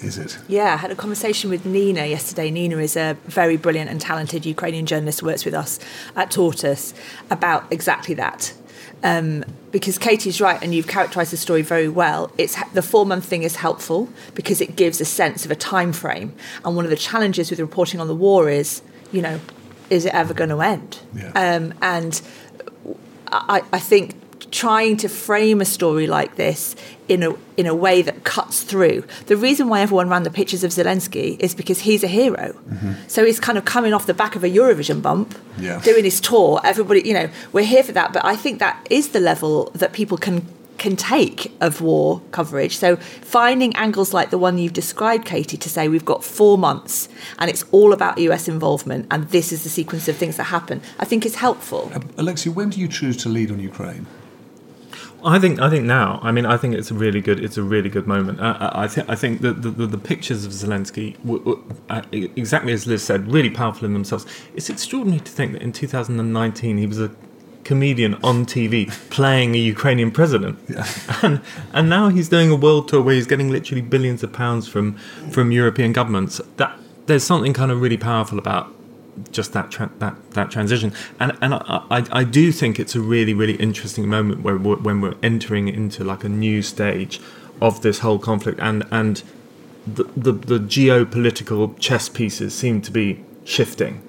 Is 0.01 0.17
it? 0.17 0.37
Yeah, 0.47 0.73
I 0.73 0.77
had 0.77 0.91
a 0.91 0.95
conversation 0.95 1.49
with 1.49 1.65
Nina 1.65 2.05
yesterday. 2.05 2.51
Nina 2.51 2.77
is 2.77 2.97
a 2.97 3.17
very 3.25 3.57
brilliant 3.57 3.89
and 3.89 4.01
talented 4.01 4.45
Ukrainian 4.45 4.85
journalist 4.85 5.21
who 5.21 5.27
works 5.27 5.45
with 5.45 5.53
us 5.53 5.79
at 6.15 6.31
Tortoise 6.31 6.93
about 7.29 7.71
exactly 7.71 8.13
that. 8.15 8.53
Um, 9.01 9.43
because 9.71 9.97
Katie's 9.97 10.39
right, 10.39 10.61
and 10.61 10.73
you've 10.73 10.87
characterised 10.87 11.31
the 11.31 11.37
story 11.37 11.61
very 11.61 11.89
well. 11.89 12.31
It's 12.37 12.55
the 12.73 12.81
four 12.81 13.05
month 13.05 13.25
thing 13.25 13.43
is 13.43 13.57
helpful 13.57 14.07
because 14.33 14.61
it 14.61 14.75
gives 14.75 15.01
a 15.01 15.05
sense 15.05 15.45
of 15.45 15.51
a 15.51 15.55
time 15.55 15.91
frame. 15.91 16.33
And 16.63 16.75
one 16.75 16.85
of 16.85 16.91
the 16.91 16.97
challenges 16.97 17.49
with 17.49 17.59
reporting 17.59 17.99
on 17.99 18.07
the 18.07 18.15
war 18.15 18.49
is, 18.49 18.81
you 19.11 19.21
know, 19.21 19.39
is 19.89 20.05
it 20.05 20.13
ever 20.13 20.33
going 20.33 20.49
to 20.51 20.61
end? 20.61 20.99
Um, 21.35 21.73
and 21.81 22.21
I, 23.27 23.61
I 23.73 23.79
think 23.79 24.15
trying 24.53 24.95
to 24.97 25.09
frame 25.09 25.59
a 25.61 25.65
story 25.65 26.05
like 26.05 26.35
this 26.35 26.75
in 27.07 27.23
a 27.23 27.31
in 27.57 27.65
a 27.65 27.73
way 27.75 28.01
that 28.03 28.23
cuts 28.23 28.61
through. 28.63 29.03
The 29.25 29.35
reason 29.35 29.67
why 29.67 29.81
everyone 29.81 30.07
ran 30.09 30.23
the 30.23 30.29
pictures 30.29 30.63
of 30.63 30.71
Zelensky 30.71 31.39
is 31.39 31.55
because 31.55 31.79
he's 31.81 32.03
a 32.03 32.07
hero. 32.07 32.53
Mm-hmm. 32.53 32.93
So 33.07 33.25
he's 33.25 33.39
kind 33.39 33.57
of 33.57 33.65
coming 33.65 33.93
off 33.93 34.05
the 34.05 34.13
back 34.13 34.35
of 34.35 34.43
a 34.43 34.49
Eurovision 34.49 35.01
bump, 35.01 35.35
Yeah. 35.57 35.81
doing 35.81 36.03
his 36.03 36.21
tour. 36.21 36.61
Everybody, 36.63 37.01
you 37.09 37.15
know, 37.15 37.29
we're 37.51 37.65
here 37.75 37.83
for 37.83 37.93
that. 37.93 38.13
But 38.13 38.23
I 38.25 38.35
think 38.35 38.59
that 38.59 38.75
is 38.89 39.09
the 39.09 39.19
level 39.19 39.71
that 39.81 39.91
people 39.91 40.17
can 40.17 40.45
can 40.77 40.95
take 40.95 41.51
of 41.61 41.81
war 41.81 42.21
coverage. 42.31 42.77
So 42.77 42.95
finding 43.37 43.75
angles 43.75 44.13
like 44.13 44.29
the 44.31 44.37
one 44.37 44.57
you've 44.57 44.73
described, 44.73 45.25
Katie, 45.25 45.57
to 45.57 45.69
say 45.69 45.87
we've 45.87 46.05
got 46.13 46.23
four 46.23 46.57
months 46.57 47.09
and 47.39 47.49
it's 47.49 47.63
all 47.71 47.93
about 47.93 48.17
US 48.29 48.47
involvement 48.47 49.07
and 49.11 49.29
this 49.29 49.51
is 49.51 49.63
the 49.63 49.69
sequence 49.69 50.07
of 50.11 50.15
things 50.17 50.35
that 50.37 50.45
happen, 50.57 50.81
I 50.99 51.05
think 51.05 51.25
is 51.25 51.35
helpful. 51.35 51.89
Alexi, 52.17 52.53
when 52.53 52.69
do 52.69 52.79
you 52.79 52.87
choose 52.99 53.15
to 53.23 53.29
lead 53.29 53.49
on 53.51 53.59
Ukraine? 53.59 54.05
I 55.25 55.39
think 55.39 55.59
I 55.59 55.69
think 55.69 55.85
now. 55.85 56.19
I 56.21 56.31
mean, 56.31 56.45
I 56.45 56.57
think 56.57 56.75
it's 56.75 56.91
a 56.91 56.93
really 56.93 57.21
good. 57.21 57.43
It's 57.43 57.57
a 57.57 57.63
really 57.63 57.89
good 57.89 58.07
moment. 58.07 58.39
Uh, 58.39 58.57
I, 58.59 58.83
I 58.83 58.87
think 58.87 59.09
I 59.09 59.15
think 59.15 59.41
that 59.41 59.61
the, 59.61 59.69
the, 59.69 59.87
the 59.87 59.97
pictures 59.97 60.45
of 60.45 60.51
Zelensky, 60.51 61.15
uh, 61.89 62.01
exactly 62.11 62.73
as 62.73 62.85
Liz 62.87 63.03
said, 63.03 63.31
really 63.31 63.49
powerful 63.49 63.85
in 63.85 63.93
themselves. 63.93 64.25
It's 64.55 64.69
extraordinary 64.69 65.21
to 65.21 65.31
think 65.31 65.53
that 65.53 65.61
in 65.61 65.71
2019 65.71 66.77
he 66.77 66.87
was 66.87 66.99
a 66.99 67.11
comedian 67.63 68.15
on 68.15 68.45
TV 68.45 68.91
playing 69.09 69.55
a 69.55 69.57
Ukrainian 69.57 70.11
president, 70.11 70.59
and 71.23 71.41
and 71.73 71.89
now 71.89 72.09
he's 72.09 72.29
doing 72.29 72.51
a 72.51 72.55
world 72.55 72.87
tour 72.89 73.01
where 73.01 73.15
he's 73.15 73.27
getting 73.27 73.49
literally 73.49 73.81
billions 73.81 74.23
of 74.23 74.33
pounds 74.33 74.67
from 74.67 74.95
from 75.31 75.51
European 75.51 75.93
governments. 75.93 76.41
That 76.57 76.77
there's 77.05 77.23
something 77.23 77.53
kind 77.53 77.71
of 77.71 77.81
really 77.81 77.97
powerful 77.97 78.39
about 78.39 78.73
just 79.31 79.53
that 79.53 79.69
tra- 79.71 79.91
that 79.99 80.15
that 80.31 80.49
transition 80.49 80.91
and 81.19 81.37
and 81.41 81.53
I, 81.53 81.85
I 81.91 82.05
I 82.11 82.23
do 82.23 82.51
think 82.51 82.79
it's 82.79 82.95
a 82.95 83.01
really 83.01 83.33
really 83.33 83.55
interesting 83.55 84.07
moment 84.07 84.41
where 84.41 84.57
we're, 84.57 84.77
when 84.77 85.01
we're 85.01 85.15
entering 85.21 85.67
into 85.67 86.03
like 86.03 86.23
a 86.23 86.29
new 86.29 86.61
stage 86.61 87.21
of 87.61 87.81
this 87.81 87.99
whole 87.99 88.19
conflict 88.19 88.59
and 88.59 88.85
and 88.91 89.23
the 89.85 90.03
the, 90.17 90.31
the 90.31 90.59
geopolitical 90.59 91.77
chess 91.79 92.09
pieces 92.09 92.55
seem 92.55 92.81
to 92.81 92.91
be 92.91 93.23
shifting 93.43 94.01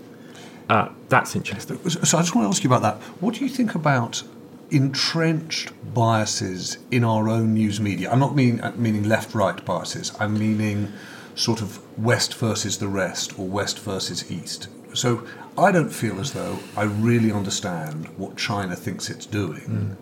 uh, 0.69 0.89
that's 1.09 1.37
interesting 1.37 1.79
So 1.91 2.19
I 2.19 2.23
just 2.23 2.35
want 2.35 2.47
to 2.47 2.49
ask 2.49 2.65
you 2.65 2.71
about 2.71 2.83
that. 2.83 2.97
What 3.21 3.35
do 3.35 3.45
you 3.45 3.51
think 3.51 3.75
about 3.75 4.23
entrenched 4.71 5.73
biases 5.95 6.79
in 6.91 7.05
our 7.05 7.29
own 7.29 7.55
news 7.55 7.81
media? 7.81 8.11
I'm 8.11 8.19
not 8.19 8.35
mean, 8.35 8.63
meaning 8.77 9.05
left-right 9.05 9.65
biases. 9.65 10.13
I'm 10.19 10.39
meaning 10.39 10.93
sort 11.35 11.61
of 11.61 11.81
West 11.99 12.35
versus 12.35 12.79
the 12.79 12.89
rest 12.89 13.39
or 13.39 13.47
West 13.47 13.79
versus 13.81 14.31
East. 14.31 14.69
So 14.95 15.27
I 15.59 15.73
don't 15.73 15.91
feel 15.91 16.21
as 16.21 16.33
though 16.33 16.59
I 16.77 16.85
really 16.85 17.33
understand 17.33 18.07
what 18.17 18.37
China 18.37 18.75
thinks 18.77 19.11
it's 19.11 19.27
doing 19.27 19.61
hmm. 19.61 19.93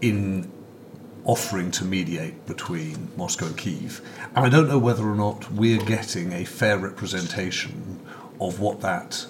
in 0.00 0.50
offering 1.24 1.70
to 1.70 1.84
mediate 1.84 2.46
between 2.46 3.08
Moscow 3.16 3.46
and 3.46 3.56
Kiev. 3.56 4.00
And 4.34 4.44
I 4.44 4.48
don't 4.48 4.68
know 4.68 4.78
whether 4.78 5.08
or 5.08 5.14
not 5.14 5.50
we're 5.52 5.84
getting 5.84 6.32
a 6.32 6.44
fair 6.44 6.78
representation 6.78 8.00
of 8.40 8.58
what 8.58 8.80
that 8.80 9.26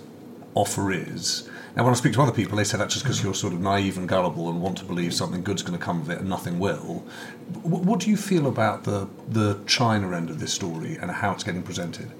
offer 0.54 0.90
is. 0.90 1.48
Now, 1.76 1.84
when 1.84 1.92
I 1.92 1.96
speak 1.96 2.12
to 2.14 2.22
other 2.22 2.32
people, 2.32 2.58
they 2.58 2.64
say 2.64 2.76
that's 2.76 2.92
just 2.92 3.04
because 3.04 3.20
hmm. 3.20 3.28
you're 3.28 3.34
sort 3.34 3.54
of 3.54 3.60
naive 3.60 3.96
and 3.96 4.08
gullible 4.08 4.50
and 4.50 4.60
want 4.60 4.78
to 4.78 4.84
believe 4.84 5.14
something 5.14 5.42
good's 5.42 5.62
going 5.62 5.78
to 5.78 5.82
come 5.82 6.00
of 6.02 6.10
it 6.10 6.20
and 6.20 6.28
nothing 6.28 6.58
will. 6.58 7.04
What 7.62 8.00
do 8.00 8.10
you 8.10 8.16
feel 8.16 8.46
about 8.46 8.84
the, 8.84 9.08
the 9.28 9.58
China 9.66 10.14
end 10.14 10.28
of 10.28 10.38
this 10.38 10.52
story 10.52 10.96
and 10.96 11.10
how 11.10 11.32
it's 11.32 11.44
getting 11.44 11.62
presented? 11.62 12.10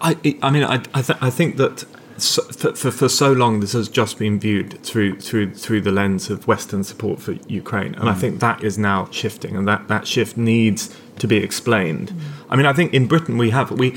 I, 0.00 0.16
I 0.42 0.50
mean, 0.50 0.64
I, 0.64 0.82
I, 0.94 1.02
th- 1.02 1.18
I 1.22 1.30
think 1.30 1.56
that 1.56 1.84
so, 2.18 2.42
for, 2.42 2.90
for, 2.90 3.08
so 3.08 3.32
long 3.32 3.60
this 3.60 3.72
has 3.72 3.88
just 3.88 4.18
been 4.18 4.38
viewed 4.40 4.82
through 4.82 5.20
through 5.20 5.54
through 5.54 5.82
the 5.82 5.90
lens 5.92 6.30
of 6.30 6.46
Western 6.46 6.82
support 6.84 7.20
for 7.20 7.32
Ukraine, 7.48 7.94
and 7.94 8.08
I 8.08 8.14
Mm. 8.14 8.18
think 8.20 8.40
that 8.40 8.62
is 8.64 8.78
now 8.78 9.08
shifting, 9.10 9.56
and 9.56 9.66
that, 9.68 9.88
that 9.88 10.06
shift 10.06 10.36
needs 10.36 10.94
to 11.18 11.26
be 11.26 11.36
explained. 11.36 12.12
I 12.48 12.56
mean, 12.56 12.66
I 12.66 12.72
think 12.72 12.94
in 12.94 13.06
Britain 13.06 13.36
we 13.38 13.50
have 13.50 13.70
we. 13.70 13.90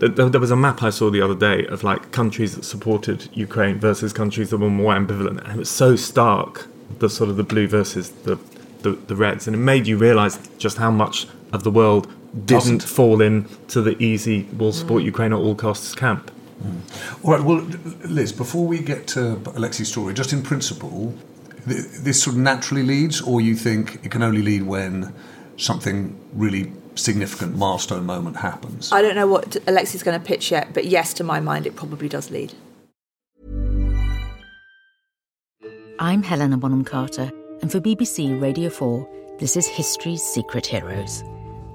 th- 0.00 0.16
th- 0.16 0.32
There 0.32 0.40
was 0.40 0.50
a 0.50 0.56
map 0.56 0.82
I 0.82 0.90
saw 0.90 1.10
the 1.10 1.20
other 1.22 1.34
day 1.34 1.66
of 1.66 1.84
like 1.84 2.10
countries 2.10 2.54
that 2.56 2.64
supported 2.64 3.28
Ukraine 3.32 3.78
versus 3.78 4.12
countries 4.12 4.50
that 4.50 4.58
were 4.58 4.70
more 4.70 4.94
ambivalent, 4.94 5.38
and 5.44 5.52
it 5.52 5.56
was 5.58 5.70
so 5.70 5.94
stark 5.96 6.66
the 6.98 7.08
sort 7.08 7.30
of 7.30 7.36
the 7.36 7.44
blue 7.44 7.66
versus 7.68 8.10
the 8.26 8.38
the, 8.82 8.92
the 8.92 9.14
reds, 9.14 9.46
and 9.46 9.54
it 9.54 9.60
made 9.60 9.86
you 9.86 9.96
realise 9.98 10.38
just 10.58 10.78
how 10.78 10.90
much 10.90 11.26
of 11.52 11.62
the 11.64 11.70
world 11.70 12.08
didn't 12.32 12.46
Doesn't. 12.46 12.82
fall 12.82 13.20
into 13.20 13.82
the 13.82 14.00
easy 14.02 14.48
"we'll 14.52 14.72
support 14.72 15.02
mm. 15.02 15.06
Ukraine 15.06 15.32
at 15.32 15.38
all 15.38 15.54
costs" 15.54 15.94
camp. 15.94 16.30
Mm. 16.62 17.24
All 17.24 17.32
right, 17.32 17.42
well, 17.42 17.66
Liz, 18.04 18.32
before 18.32 18.66
we 18.66 18.78
get 18.80 19.06
to 19.08 19.36
Alexi's 19.56 19.88
story, 19.88 20.14
just 20.14 20.32
in 20.32 20.42
principle, 20.42 21.14
th- 21.66 21.86
this 22.02 22.22
sort 22.22 22.36
of 22.36 22.42
naturally 22.42 22.82
leads, 22.82 23.20
or 23.20 23.40
you 23.40 23.56
think 23.56 24.04
it 24.04 24.10
can 24.10 24.22
only 24.22 24.42
lead 24.42 24.62
when 24.62 25.12
something 25.56 26.18
really 26.32 26.72
significant 26.94 27.56
milestone 27.56 28.04
moment 28.04 28.36
happens. 28.36 28.92
I 28.92 29.02
don't 29.02 29.14
know 29.14 29.26
what 29.26 29.56
Alexi's 29.66 30.02
going 30.02 30.18
to 30.20 30.24
pitch 30.24 30.50
yet, 30.50 30.72
but 30.74 30.84
yes, 30.86 31.14
to 31.14 31.24
my 31.24 31.40
mind, 31.40 31.66
it 31.66 31.76
probably 31.76 32.08
does 32.08 32.30
lead. 32.30 32.52
I'm 35.98 36.22
Helena 36.22 36.56
Bonham 36.56 36.84
Carter, 36.84 37.30
and 37.60 37.70
for 37.70 37.80
BBC 37.80 38.40
Radio 38.40 38.70
4, 38.70 39.36
this 39.38 39.56
is 39.56 39.66
History's 39.66 40.22
Secret 40.22 40.66
Heroes, 40.66 41.22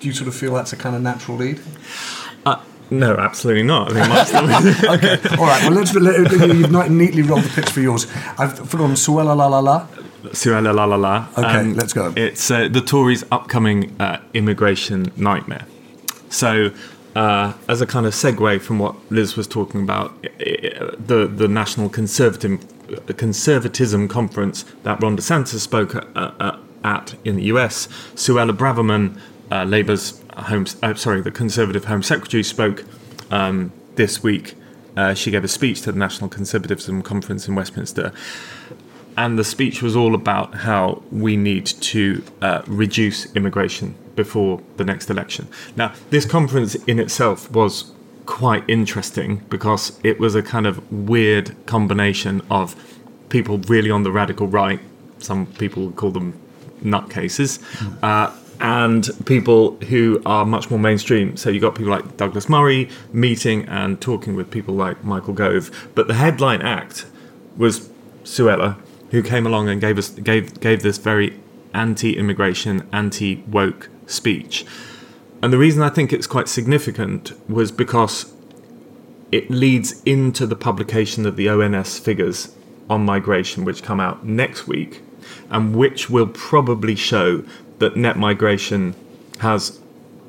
do 0.00 0.06
you 0.06 0.14
sort 0.14 0.28
of 0.28 0.34
feel 0.34 0.54
that's 0.54 0.72
a 0.72 0.76
kind 0.76 0.94
of 0.94 1.02
natural 1.02 1.36
lead? 1.36 1.60
Uh, 2.46 2.62
no, 2.90 3.16
absolutely 3.16 3.64
not. 3.64 3.92
I 3.94 4.24
think 4.24 4.84
okay, 4.84 5.36
all 5.36 5.46
right. 5.46 5.62
Well, 5.62 5.72
let's. 5.72 5.94
Let, 5.94 6.30
you've 6.30 6.90
neatly 6.90 7.22
rolled 7.22 7.42
the 7.42 7.50
pitch 7.50 7.70
for 7.70 7.80
yours. 7.80 8.06
I've 8.38 8.58
forgotten 8.58 8.94
Suella 8.94 9.36
La 9.36 9.46
La 9.46 9.58
La. 9.58 9.86
Suella 10.32 10.74
La 10.74 10.84
La 10.84 10.96
La. 10.96 11.28
Okay, 11.36 11.64
let's 11.74 11.92
go. 11.92 12.12
It's 12.16 12.50
uh, 12.50 12.68
the 12.68 12.80
Tories' 12.80 13.24
upcoming 13.30 13.94
uh, 14.00 14.22
immigration 14.34 15.12
nightmare. 15.16 15.66
So, 16.30 16.72
uh, 17.14 17.54
as 17.68 17.80
a 17.80 17.86
kind 17.86 18.06
of 18.06 18.14
segue 18.14 18.60
from 18.60 18.78
what 18.78 18.96
Liz 19.10 19.36
was 19.36 19.46
talking 19.46 19.82
about, 19.82 20.20
the 20.22 21.30
the 21.32 21.48
National 21.48 21.88
Conservative 21.88 22.64
Conservatism 23.16 24.08
Conference 24.08 24.64
that 24.82 25.02
Ron 25.02 25.16
DeSantis 25.16 25.60
spoke 25.60 25.94
at, 25.94 26.58
at 26.84 27.14
in 27.24 27.36
the 27.36 27.44
US, 27.44 27.86
Suella 28.14 28.56
Braverman, 28.56 29.18
uh, 29.50 29.64
Labour's 29.64 30.22
Home, 30.36 30.66
uh, 30.82 30.94
sorry, 30.94 31.20
the 31.20 31.30
Conservative 31.30 31.86
Home 31.86 32.02
Secretary 32.02 32.42
spoke 32.42 32.84
um, 33.30 33.72
this 33.96 34.22
week. 34.22 34.54
Uh, 34.96 35.14
she 35.14 35.30
gave 35.30 35.44
a 35.44 35.48
speech 35.48 35.82
to 35.82 35.92
the 35.92 35.98
National 35.98 36.28
Conservatism 36.28 37.02
Conference 37.02 37.48
in 37.48 37.54
Westminster, 37.54 38.12
and 39.16 39.38
the 39.38 39.44
speech 39.44 39.82
was 39.82 39.96
all 39.96 40.14
about 40.14 40.54
how 40.56 41.02
we 41.10 41.36
need 41.36 41.66
to 41.66 42.22
uh, 42.40 42.62
reduce 42.66 43.34
immigration 43.34 43.94
before 44.14 44.60
the 44.76 44.84
next 44.84 45.10
election. 45.10 45.48
Now, 45.76 45.92
this 46.10 46.24
conference 46.24 46.74
in 46.86 46.98
itself 46.98 47.50
was 47.50 47.92
quite 48.26 48.62
interesting 48.68 49.38
because 49.48 49.98
it 50.04 50.20
was 50.20 50.34
a 50.34 50.42
kind 50.42 50.66
of 50.66 50.92
weird 50.92 51.54
combination 51.66 52.42
of 52.50 52.76
people 53.28 53.58
really 53.58 53.90
on 53.90 54.02
the 54.02 54.12
radical 54.12 54.46
right. 54.46 54.80
Some 55.18 55.46
people 55.46 55.86
would 55.86 55.96
call 55.96 56.10
them 56.10 56.38
nutcases. 56.82 57.60
Uh, 58.02 58.32
and 58.60 59.08
people 59.24 59.76
who 59.88 60.20
are 60.26 60.44
much 60.44 60.70
more 60.70 60.78
mainstream. 60.78 61.36
So 61.36 61.50
you've 61.50 61.62
got 61.62 61.74
people 61.74 61.92
like 61.92 62.16
Douglas 62.16 62.48
Murray 62.48 62.88
meeting 63.12 63.64
and 63.68 64.00
talking 64.00 64.34
with 64.34 64.50
people 64.50 64.74
like 64.74 65.04
Michael 65.04 65.34
Gove. 65.34 65.70
But 65.94 66.08
the 66.08 66.14
headline 66.14 66.62
act 66.62 67.06
was 67.56 67.88
Suella, 68.24 68.76
who 69.10 69.22
came 69.22 69.46
along 69.46 69.68
and 69.68 69.80
gave 69.80 69.98
us 69.98 70.10
gave 70.10 70.60
gave 70.60 70.82
this 70.82 70.98
very 70.98 71.38
anti-immigration, 71.74 72.88
anti-woke 72.92 73.88
speech. 74.06 74.64
And 75.42 75.52
the 75.52 75.58
reason 75.58 75.82
I 75.82 75.90
think 75.90 76.12
it's 76.12 76.26
quite 76.26 76.48
significant 76.48 77.32
was 77.48 77.70
because 77.70 78.32
it 79.30 79.50
leads 79.50 80.02
into 80.02 80.46
the 80.46 80.56
publication 80.56 81.26
of 81.26 81.36
the 81.36 81.48
ONS 81.48 81.98
figures 81.98 82.54
on 82.90 83.04
migration, 83.04 83.64
which 83.64 83.82
come 83.82 84.00
out 84.00 84.24
next 84.24 84.66
week, 84.66 85.02
and 85.50 85.76
which 85.76 86.10
will 86.10 86.26
probably 86.26 86.96
show 86.96 87.44
that 87.78 87.96
net 87.96 88.16
migration 88.16 88.94
has 89.40 89.80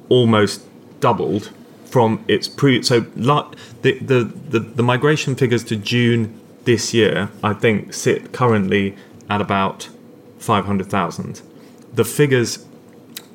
almost 0.08 0.62
doubled 1.00 1.52
from 1.86 2.24
its 2.28 2.48
pre. 2.48 2.82
So 2.84 3.02
the, 3.02 3.56
the, 3.82 4.24
the, 4.24 4.60
the 4.60 4.84
migration 4.84 5.36
figures 5.36 5.64
to 5.66 5.76
June 5.76 6.40
this 6.66 6.94
year, 6.94 7.30
I 7.44 7.54
think, 7.54 7.94
sit 7.94 8.32
currently 8.32 8.96
at 9.30 9.42
about 9.42 9.90
500,000. 10.40 11.42
The 11.94 12.06
figures 12.06 12.66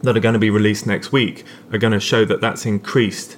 that 0.03 0.17
are 0.17 0.21
going 0.21 0.35
to 0.35 0.39
be 0.39 0.51
released 0.51 0.87
next 0.87 1.13
week 1.13 1.45
are 1.73 1.79
going 1.79 1.93
to 1.93 2.01
show 2.01 2.25
that 2.25 2.41
that's 2.41 2.67
increased 2.67 3.37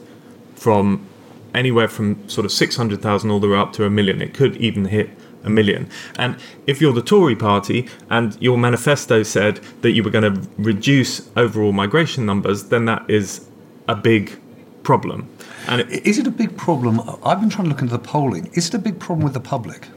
from 0.54 1.06
anywhere 1.54 1.88
from 1.88 2.28
sort 2.28 2.44
of 2.44 2.52
600,000 2.52 3.30
all 3.30 3.40
the 3.40 3.48
way 3.48 3.56
up 3.56 3.72
to 3.74 3.84
a 3.84 3.90
million. 3.90 4.20
It 4.20 4.34
could 4.34 4.56
even 4.56 4.86
hit 4.86 5.10
a 5.46 5.50
million. 5.50 5.88
And 6.18 6.36
if 6.66 6.80
you're 6.80 6.92
the 6.92 7.02
Tory 7.02 7.36
party 7.36 7.88
and 8.10 8.36
your 8.40 8.58
manifesto 8.58 9.22
said 9.22 9.60
that 9.80 9.92
you 9.92 10.02
were 10.02 10.10
going 10.10 10.34
to 10.34 10.48
reduce 10.58 11.30
overall 11.36 11.72
migration 11.72 12.26
numbers, 12.26 12.64
then 12.64 12.84
that 12.86 13.08
is 13.08 13.48
a 13.88 13.94
big 13.94 14.38
problem. 14.82 15.28
And 15.68 15.80
it, 15.80 16.06
is 16.06 16.18
it 16.18 16.26
a 16.26 16.30
big 16.30 16.56
problem? 16.56 17.00
I've 17.24 17.40
been 17.40 17.50
trying 17.50 17.64
to 17.64 17.70
look 17.70 17.80
into 17.80 17.92
the 17.92 18.02
polling. 18.02 18.50
Is 18.54 18.68
it 18.68 18.74
a 18.74 18.78
big 18.78 18.98
problem 18.98 19.24
with 19.24 19.34
the 19.34 19.40
public? 19.40 19.88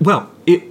Well, 0.00 0.30
it 0.46 0.62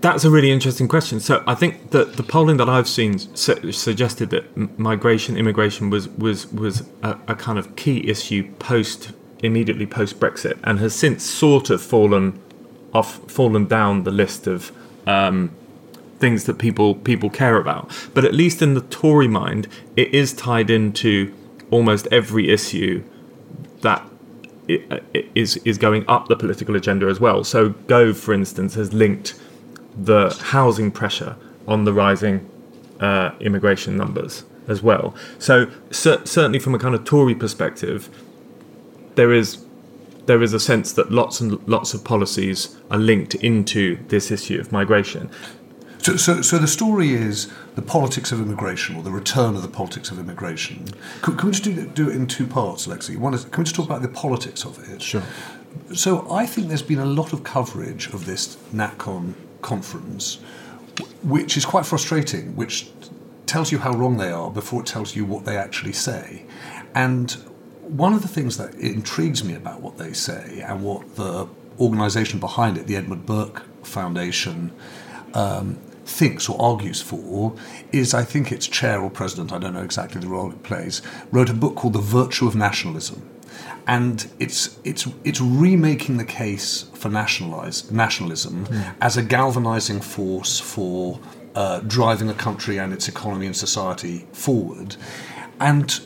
that's 0.00 0.24
a 0.24 0.30
really 0.30 0.50
interesting 0.50 0.88
question. 0.88 1.20
So 1.20 1.44
I 1.46 1.54
think 1.54 1.90
that 1.90 2.16
the 2.16 2.22
polling 2.22 2.56
that 2.56 2.68
I've 2.68 2.88
seen 2.88 3.18
su- 3.18 3.70
suggested 3.72 4.30
that 4.30 4.78
migration, 4.78 5.36
immigration 5.36 5.90
was 5.90 6.08
was 6.08 6.50
was 6.52 6.84
a, 7.02 7.18
a 7.28 7.34
kind 7.34 7.58
of 7.58 7.76
key 7.76 8.08
issue 8.08 8.50
post 8.58 9.12
immediately 9.42 9.86
post 9.86 10.20
Brexit, 10.20 10.58
and 10.64 10.78
has 10.78 10.94
since 10.94 11.24
sort 11.24 11.70
of 11.70 11.82
fallen 11.82 12.40
off, 12.92 13.30
fallen 13.30 13.66
down 13.66 14.04
the 14.04 14.10
list 14.10 14.46
of 14.46 14.72
um, 15.06 15.50
things 16.18 16.44
that 16.44 16.58
people 16.58 16.94
people 16.94 17.30
care 17.30 17.56
about. 17.56 17.90
But 18.14 18.24
at 18.24 18.34
least 18.34 18.62
in 18.62 18.74
the 18.74 18.82
Tory 18.82 19.28
mind, 19.28 19.68
it 19.96 20.12
is 20.14 20.32
tied 20.32 20.70
into 20.70 21.34
almost 21.70 22.06
every 22.10 22.50
issue 22.50 23.02
that 23.80 24.06
is 25.34 25.56
is 25.58 25.78
going 25.78 26.04
up 26.08 26.28
the 26.28 26.36
political 26.36 26.76
agenda 26.76 27.06
as 27.06 27.18
well. 27.18 27.42
So 27.44 27.70
Gove, 27.70 28.16
for 28.16 28.32
instance, 28.32 28.74
has 28.74 28.92
linked 28.92 29.34
the 29.96 30.30
housing 30.50 30.90
pressure 30.90 31.36
on 31.66 31.84
the 31.84 31.92
rising 31.92 32.48
uh, 33.00 33.32
immigration 33.40 33.96
numbers 33.96 34.44
as 34.68 34.82
well. 34.82 35.14
So 35.38 35.70
cer- 35.90 36.24
certainly 36.24 36.58
from 36.58 36.74
a 36.74 36.78
kind 36.78 36.94
of 36.94 37.04
Tory 37.04 37.34
perspective, 37.34 38.08
there 39.16 39.32
is 39.32 39.64
there 40.26 40.42
is 40.42 40.52
a 40.52 40.60
sense 40.60 40.92
that 40.92 41.10
lots 41.10 41.40
and 41.40 41.66
lots 41.68 41.94
of 41.94 42.04
policies 42.04 42.76
are 42.90 42.98
linked 42.98 43.34
into 43.36 43.98
this 44.08 44.30
issue 44.30 44.60
of 44.60 44.72
migration. 44.72 45.30
So, 45.98 46.16
so, 46.16 46.40
so 46.40 46.56
the 46.58 46.66
story 46.66 47.12
is 47.12 47.52
the 47.74 47.82
politics 47.82 48.32
of 48.32 48.40
immigration, 48.40 48.96
or 48.96 49.02
the 49.02 49.10
return 49.10 49.54
of 49.54 49.62
the 49.62 49.68
politics 49.68 50.10
of 50.10 50.18
immigration. 50.18 50.86
Can, 51.20 51.36
can 51.36 51.46
we 51.46 51.52
just 51.52 51.64
do, 51.64 51.86
do 51.88 52.08
it 52.08 52.16
in 52.16 52.26
two 52.26 52.46
parts, 52.46 52.86
Lexi? 52.86 53.18
One 53.18 53.34
is, 53.34 53.44
can 53.44 53.58
we 53.58 53.64
just 53.64 53.76
talk 53.76 53.86
about 53.86 54.00
the 54.00 54.08
politics 54.08 54.64
of 54.64 54.78
it? 54.90 55.02
Sure. 55.02 55.22
So 55.94 56.30
I 56.32 56.46
think 56.46 56.68
there's 56.68 56.82
been 56.82 57.00
a 57.00 57.04
lot 57.04 57.32
of 57.32 57.44
coverage 57.44 58.08
of 58.14 58.24
this 58.24 58.56
NatCon 58.72 59.34
conference, 59.60 60.36
which 61.22 61.56
is 61.56 61.66
quite 61.66 61.84
frustrating, 61.84 62.56
which 62.56 62.88
tells 63.44 63.70
you 63.70 63.78
how 63.78 63.92
wrong 63.92 64.16
they 64.16 64.30
are 64.30 64.50
before 64.50 64.80
it 64.80 64.86
tells 64.86 65.14
you 65.14 65.26
what 65.26 65.44
they 65.44 65.56
actually 65.56 65.92
say. 65.92 66.44
And 66.94 67.36
one 67.96 68.12
of 68.12 68.22
the 68.22 68.28
things 68.28 68.56
that 68.56 68.74
intrigues 68.74 69.42
me 69.44 69.54
about 69.54 69.80
what 69.80 69.98
they 69.98 70.12
say 70.12 70.64
and 70.66 70.82
what 70.82 71.16
the 71.16 71.48
organisation 71.78 72.38
behind 72.38 72.78
it, 72.78 72.86
the 72.86 72.96
Edmund 72.96 73.26
Burke 73.26 73.62
Foundation, 73.84 74.72
um, 75.34 75.78
thinks 76.04 76.48
or 76.48 76.60
argues 76.60 77.00
for 77.00 77.54
is 77.92 78.14
I 78.14 78.24
think 78.24 78.52
its 78.52 78.66
chair 78.66 79.00
or 79.00 79.10
president, 79.10 79.52
I 79.52 79.58
don't 79.58 79.74
know 79.74 79.82
exactly 79.82 80.20
the 80.20 80.28
role 80.28 80.50
it 80.50 80.62
plays, 80.62 81.02
wrote 81.30 81.48
a 81.48 81.54
book 81.54 81.76
called 81.76 81.94
The 81.94 82.00
Virtue 82.00 82.46
of 82.46 82.54
Nationalism. 82.54 83.28
And 83.86 84.30
it's, 84.38 84.78
it's, 84.84 85.08
it's 85.24 85.40
remaking 85.40 86.16
the 86.16 86.24
case 86.24 86.90
for 86.94 87.08
nationalize, 87.08 87.90
nationalism 87.90 88.66
mm. 88.66 88.94
as 89.00 89.16
a 89.16 89.22
galvanizing 89.22 90.00
force 90.00 90.60
for 90.60 91.18
uh, 91.54 91.80
driving 91.80 92.28
a 92.28 92.34
country 92.34 92.78
and 92.78 92.92
its 92.92 93.08
economy 93.08 93.46
and 93.46 93.56
society 93.56 94.26
forward. 94.32 94.96
And 95.58 96.00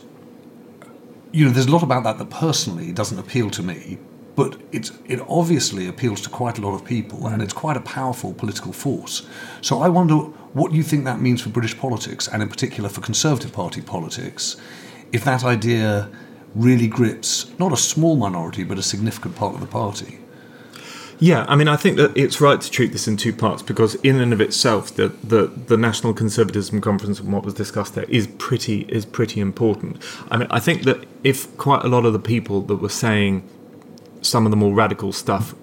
you 1.35 1.43
know, 1.43 1.51
there's 1.51 1.65
a 1.65 1.71
lot 1.71 1.83
about 1.83 2.05
that 2.05 2.17
that 2.17 2.29
personally 2.29 2.93
doesn't 2.93 3.19
appeal 3.19 3.49
to 3.49 3.61
me, 3.61 3.97
but 4.37 4.57
it's, 4.71 4.93
it 5.05 5.19
obviously 5.27 5.85
appeals 5.85 6.21
to 6.21 6.29
quite 6.29 6.57
a 6.57 6.61
lot 6.61 6.73
of 6.73 6.85
people, 6.85 7.27
and 7.27 7.41
it's 7.41 7.51
quite 7.51 7.75
a 7.75 7.81
powerful 7.81 8.33
political 8.33 8.71
force. 8.71 9.27
So 9.59 9.81
I 9.81 9.89
wonder 9.89 10.15
what 10.15 10.71
you 10.71 10.81
think 10.81 11.03
that 11.03 11.19
means 11.19 11.41
for 11.41 11.49
British 11.49 11.77
politics, 11.77 12.29
and 12.29 12.41
in 12.41 12.47
particular 12.47 12.87
for 12.87 13.01
Conservative 13.01 13.51
Party 13.51 13.81
politics, 13.81 14.55
if 15.11 15.25
that 15.25 15.43
idea 15.43 16.09
really 16.55 16.87
grips 16.87 17.51
not 17.59 17.73
a 17.73 17.77
small 17.77 18.15
minority, 18.15 18.63
but 18.63 18.79
a 18.79 18.83
significant 18.83 19.35
part 19.35 19.55
of 19.55 19.59
the 19.59 19.67
party. 19.67 20.19
Yeah, 21.19 21.45
I 21.47 21.55
mean, 21.55 21.67
I 21.67 21.77
think 21.77 21.97
that 21.97 22.15
it's 22.17 22.41
right 22.41 22.59
to 22.59 22.69
treat 22.69 22.91
this 22.91 23.07
in 23.07 23.15
two 23.15 23.31
parts 23.31 23.61
because, 23.61 23.95
in 23.95 24.19
and 24.19 24.33
of 24.33 24.41
itself, 24.41 24.95
the, 24.95 25.09
the, 25.23 25.47
the 25.47 25.77
National 25.77 26.13
Conservatism 26.13 26.81
Conference 26.81 27.19
and 27.19 27.31
what 27.31 27.45
was 27.45 27.53
discussed 27.53 27.95
there 27.95 28.05
is 28.05 28.27
pretty 28.37 28.81
is 28.89 29.05
pretty 29.05 29.39
important. 29.39 30.01
I 30.29 30.37
mean, 30.37 30.47
I 30.51 30.59
think 30.59 30.83
that 30.83 31.05
if 31.23 31.55
quite 31.57 31.83
a 31.83 31.87
lot 31.87 32.05
of 32.05 32.13
the 32.13 32.19
people 32.19 32.61
that 32.63 32.75
were 32.75 32.89
saying 32.89 33.47
some 34.21 34.45
of 34.45 34.51
the 34.51 34.57
more 34.57 34.73
radical 34.73 35.13
stuff 35.13 35.55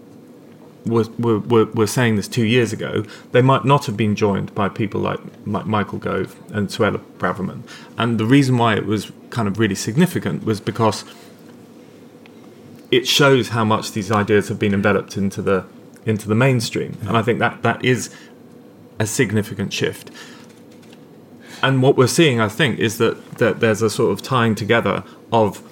were, 0.87 1.05
were, 1.19 1.67
were, 1.67 1.87
saying 1.87 2.17
this 2.17 2.29
two 2.29 2.45
years 2.47 2.73
ago, 2.73 3.05
they 3.33 3.43
might 3.43 3.65
not 3.65 3.87
have 3.87 3.97
been 3.97 4.17
joined 4.17 4.55
by 4.55 4.69
people 4.69 5.01
like, 5.01 5.21
like 5.47 5.67
Michael 5.67 5.99
Gove 5.99 6.37
and 6.53 6.69
Suella 6.69 7.01
Braverman. 7.19 7.63
And 7.99 8.19
the 8.19 8.27
reason 8.27 8.59
why 8.59 8.75
it 8.75 8.87
was 8.87 9.13
kind 9.31 9.49
of 9.49 9.59
really 9.59 9.75
significant 9.75 10.45
was 10.45 10.61
because 10.61 11.05
it 12.93 13.09
shows 13.09 13.49
how 13.49 13.65
much 13.65 13.93
these 13.93 14.13
ideas 14.13 14.49
have 14.49 14.59
been 14.59 14.75
enveloped 14.75 15.17
into 15.17 15.43
the 15.43 15.65
into 16.05 16.29
the 16.29 16.35
mainstream, 16.35 16.99
and 17.07 17.17
I 17.17 17.23
think 17.23 17.39
that 17.41 17.63
that 17.63 17.85
is 17.85 18.15
a 18.99 19.07
significant 19.07 19.73
shift. 19.73 20.11
And 21.63 21.81
what 21.81 21.97
we're 21.97 22.09
seeing, 22.09 22.41
I 22.41 22.49
think, 22.49 22.79
is 22.79 22.99
that 22.99 23.39
that 23.39 23.61
there's 23.61 23.83
a 23.83 23.91
sort 23.91 24.13
of 24.13 24.21
tying 24.21 24.55
together 24.55 25.05
of, 25.33 25.63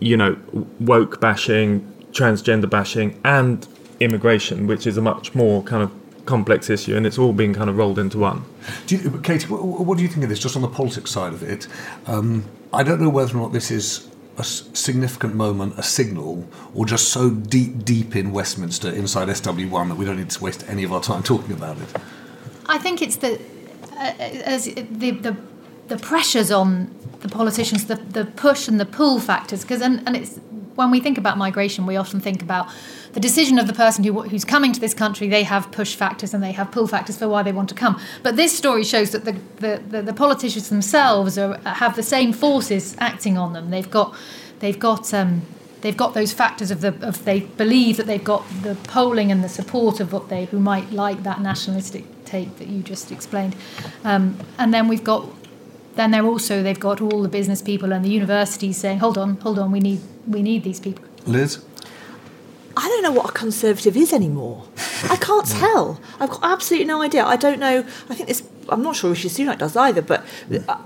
you 0.00 0.16
know, 0.16 0.38
woke 0.80 1.20
bashing, 1.20 1.80
transgender 2.12 2.70
bashing, 2.70 3.20
and 3.24 3.68
immigration, 4.00 4.66
which 4.66 4.86
is 4.86 4.96
a 4.96 5.02
much 5.02 5.34
more 5.34 5.62
kind 5.62 5.82
of 5.82 5.92
complex 6.24 6.70
issue, 6.70 6.96
and 6.96 7.04
it's 7.04 7.18
all 7.18 7.32
being 7.32 7.52
kind 7.52 7.68
of 7.68 7.76
rolled 7.76 7.98
into 7.98 8.16
one. 8.16 8.44
You, 8.88 9.20
Katie, 9.22 9.48
what, 9.48 9.62
what 9.62 9.98
do 9.98 10.02
you 10.04 10.08
think 10.08 10.22
of 10.22 10.30
this, 10.30 10.38
just 10.38 10.56
on 10.56 10.62
the 10.62 10.68
politics 10.68 11.10
side 11.10 11.32
of 11.34 11.42
it? 11.42 11.66
Um, 12.06 12.44
I 12.72 12.84
don't 12.84 13.00
know 13.00 13.10
whether 13.10 13.36
or 13.36 13.40
not 13.40 13.52
this 13.52 13.70
is 13.70 14.08
a 14.38 14.44
significant 14.44 15.34
moment, 15.34 15.78
a 15.78 15.82
signal, 15.82 16.48
or 16.74 16.86
just 16.86 17.08
so 17.08 17.30
deep, 17.30 17.84
deep 17.84 18.16
in 18.16 18.32
Westminster, 18.32 18.90
inside 18.90 19.28
SW1, 19.28 19.88
that 19.88 19.96
we 19.96 20.04
don't 20.04 20.16
need 20.16 20.30
to 20.30 20.42
waste 20.42 20.64
any 20.68 20.84
of 20.84 20.92
our 20.92 21.02
time 21.02 21.22
talking 21.22 21.52
about 21.52 21.78
it. 21.78 21.88
I 22.66 22.78
think 22.78 23.02
it's 23.02 23.16
the 23.16 23.40
uh, 23.92 24.14
as 24.18 24.64
the, 24.64 25.10
the 25.10 25.36
the 25.88 25.98
pressures 25.98 26.50
on 26.50 26.94
the 27.20 27.28
politicians, 27.28 27.86
the 27.86 27.96
the 27.96 28.24
push 28.24 28.68
and 28.68 28.80
the 28.80 28.86
pull 28.86 29.20
factors. 29.20 29.62
Because 29.62 29.82
and, 29.82 30.02
and 30.06 30.16
it's 30.16 30.40
when 30.74 30.90
we 30.90 31.00
think 31.00 31.18
about 31.18 31.38
migration, 31.38 31.86
we 31.86 31.96
often 31.96 32.20
think 32.20 32.42
about 32.42 32.66
the 33.12 33.20
decision 33.20 33.58
of 33.58 33.66
the 33.66 33.72
person 33.72 34.04
who, 34.04 34.22
who's 34.22 34.44
coming 34.44 34.72
to 34.72 34.80
this 34.80 34.94
country. 34.94 35.28
They 35.28 35.42
have 35.42 35.70
push 35.70 35.94
factors 35.94 36.34
and 36.34 36.42
they 36.42 36.52
have 36.52 36.70
pull 36.70 36.86
factors 36.86 37.18
for 37.18 37.28
why 37.28 37.42
they 37.42 37.52
want 37.52 37.68
to 37.68 37.74
come. 37.74 38.00
But 38.22 38.36
this 38.36 38.56
story 38.56 38.84
shows 38.84 39.10
that 39.10 39.24
the 39.24 39.36
the, 39.56 39.82
the, 39.88 40.02
the 40.02 40.12
politicians 40.12 40.68
themselves 40.68 41.38
are, 41.38 41.58
have 41.64 41.94
the 41.96 42.02
same 42.02 42.32
forces 42.32 42.96
acting 42.98 43.38
on 43.38 43.52
them. 43.52 43.70
They've 43.70 43.90
got 43.90 44.14
they've 44.60 44.78
got. 44.78 45.12
Um, 45.14 45.42
They've 45.82 45.96
got 45.96 46.14
those 46.14 46.32
factors 46.32 46.70
of 46.70 46.80
the 46.80 46.94
of 47.04 47.24
they 47.24 47.40
believe 47.40 47.96
that 47.96 48.06
they've 48.06 48.22
got 48.22 48.44
the 48.62 48.76
polling 48.84 49.32
and 49.32 49.42
the 49.42 49.48
support 49.48 49.98
of 49.98 50.12
what 50.12 50.28
they 50.28 50.44
who 50.44 50.60
might 50.60 50.92
like 50.92 51.24
that 51.24 51.40
nationalistic 51.40 52.04
take 52.24 52.56
that 52.58 52.68
you 52.68 52.84
just 52.84 53.10
explained, 53.10 53.56
um, 54.04 54.36
and 54.58 54.72
then 54.72 54.86
we've 54.86 55.02
got 55.02 55.26
then 55.94 56.10
they're 56.10 56.24
also 56.24 56.62
they've 56.62 56.80
got 56.80 57.00
all 57.00 57.22
the 57.22 57.28
business 57.28 57.62
people 57.62 57.92
and 57.92 58.04
the 58.04 58.08
universities 58.10 58.76
saying 58.78 58.98
hold 58.98 59.18
on 59.18 59.36
hold 59.36 59.58
on 59.58 59.70
we 59.72 59.80
need 59.80 60.00
we 60.26 60.42
need 60.42 60.64
these 60.64 60.80
people. 60.80 61.04
Liz? 61.26 61.62
I 62.76 62.88
don't 62.88 63.02
know 63.02 63.12
what 63.12 63.30
a 63.30 63.32
conservative 63.32 63.96
is 63.96 64.12
anymore. 64.12 64.64
I 65.10 65.16
can't 65.16 65.46
tell. 65.60 66.00
I've 66.18 66.30
got 66.30 66.40
absolutely 66.42 66.86
no 66.86 67.02
idea. 67.02 67.24
I 67.24 67.36
don't 67.36 67.58
know. 67.58 67.84
I 68.08 68.14
think 68.14 68.28
this. 68.28 68.42
I'm 68.68 68.82
not 68.82 68.96
sure 68.96 69.10
Rishi 69.10 69.28
Sunak 69.28 69.58
does 69.58 69.76
either. 69.76 70.02
But 70.02 70.24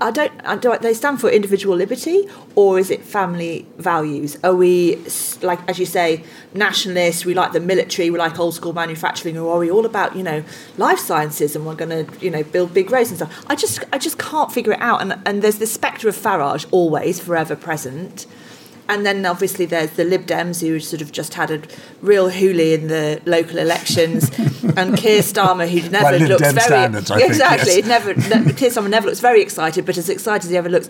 I 0.01 0.11
don't. 0.11 0.61
Don't. 0.61 0.81
They 0.81 0.93
stand 0.93 1.21
for 1.21 1.29
individual 1.29 1.75
liberty, 1.75 2.27
or 2.55 2.79
is 2.79 2.89
it 2.89 3.03
family 3.03 3.65
values? 3.77 4.37
Are 4.43 4.55
we 4.55 5.03
like, 5.41 5.59
as 5.69 5.79
you 5.79 5.85
say, 5.85 6.23
nationalists? 6.53 7.25
We 7.25 7.33
like 7.33 7.51
the 7.53 7.59
military. 7.59 8.09
We 8.09 8.17
like 8.17 8.39
old 8.39 8.53
school 8.53 8.73
manufacturing, 8.73 9.37
or 9.37 9.55
are 9.55 9.59
we 9.59 9.71
all 9.71 9.85
about 9.85 10.15
you 10.15 10.23
know 10.23 10.43
life 10.77 10.99
sciences 10.99 11.55
and 11.55 11.65
we're 11.65 11.75
going 11.75 12.05
to 12.05 12.25
you 12.25 12.31
know 12.31 12.43
build 12.43 12.73
big 12.73 12.91
roads 12.91 13.09
and 13.09 13.17
stuff? 13.17 13.45
I 13.47 13.55
just. 13.55 13.83
I 13.93 13.97
just 13.97 14.17
can't 14.17 14.51
figure 14.51 14.73
it 14.73 14.81
out. 14.81 15.01
And 15.01 15.19
and 15.25 15.41
there's 15.41 15.59
the 15.59 15.67
spectre 15.67 16.09
of 16.09 16.15
Farage 16.15 16.65
always, 16.71 17.19
forever 17.19 17.55
present. 17.55 18.25
And 18.89 19.05
then 19.05 19.25
obviously 19.25 19.65
there's 19.65 19.91
the 19.91 20.03
Lib 20.03 20.25
Dems 20.25 20.61
who 20.61 20.79
sort 20.79 21.01
of 21.01 21.11
just 21.11 21.33
had 21.33 21.51
a 21.51 21.61
real 22.01 22.29
hoolie 22.29 22.73
in 22.73 22.87
the 22.87 23.21
local 23.25 23.57
elections, 23.57 24.29
and 24.77 24.97
Keir 24.97 25.21
Starmer 25.21 25.67
who 25.67 25.89
never 25.89 26.17
looks 26.19 26.41
Dem 26.41 26.55
very 26.55 26.65
standards, 26.67 27.09
think, 27.09 27.21
exactly. 27.21 27.75
yes. 27.77 27.85
Never 27.85 28.13
ne- 28.13 28.53
Keir 28.53 28.69
Starmer 28.69 28.89
never 28.89 29.07
looks 29.07 29.19
very 29.19 29.41
excited, 29.41 29.85
but 29.85 29.97
as 29.97 30.09
excited 30.09 30.45
as 30.45 30.49
he 30.51 30.57
ever 30.57 30.69
looks, 30.69 30.87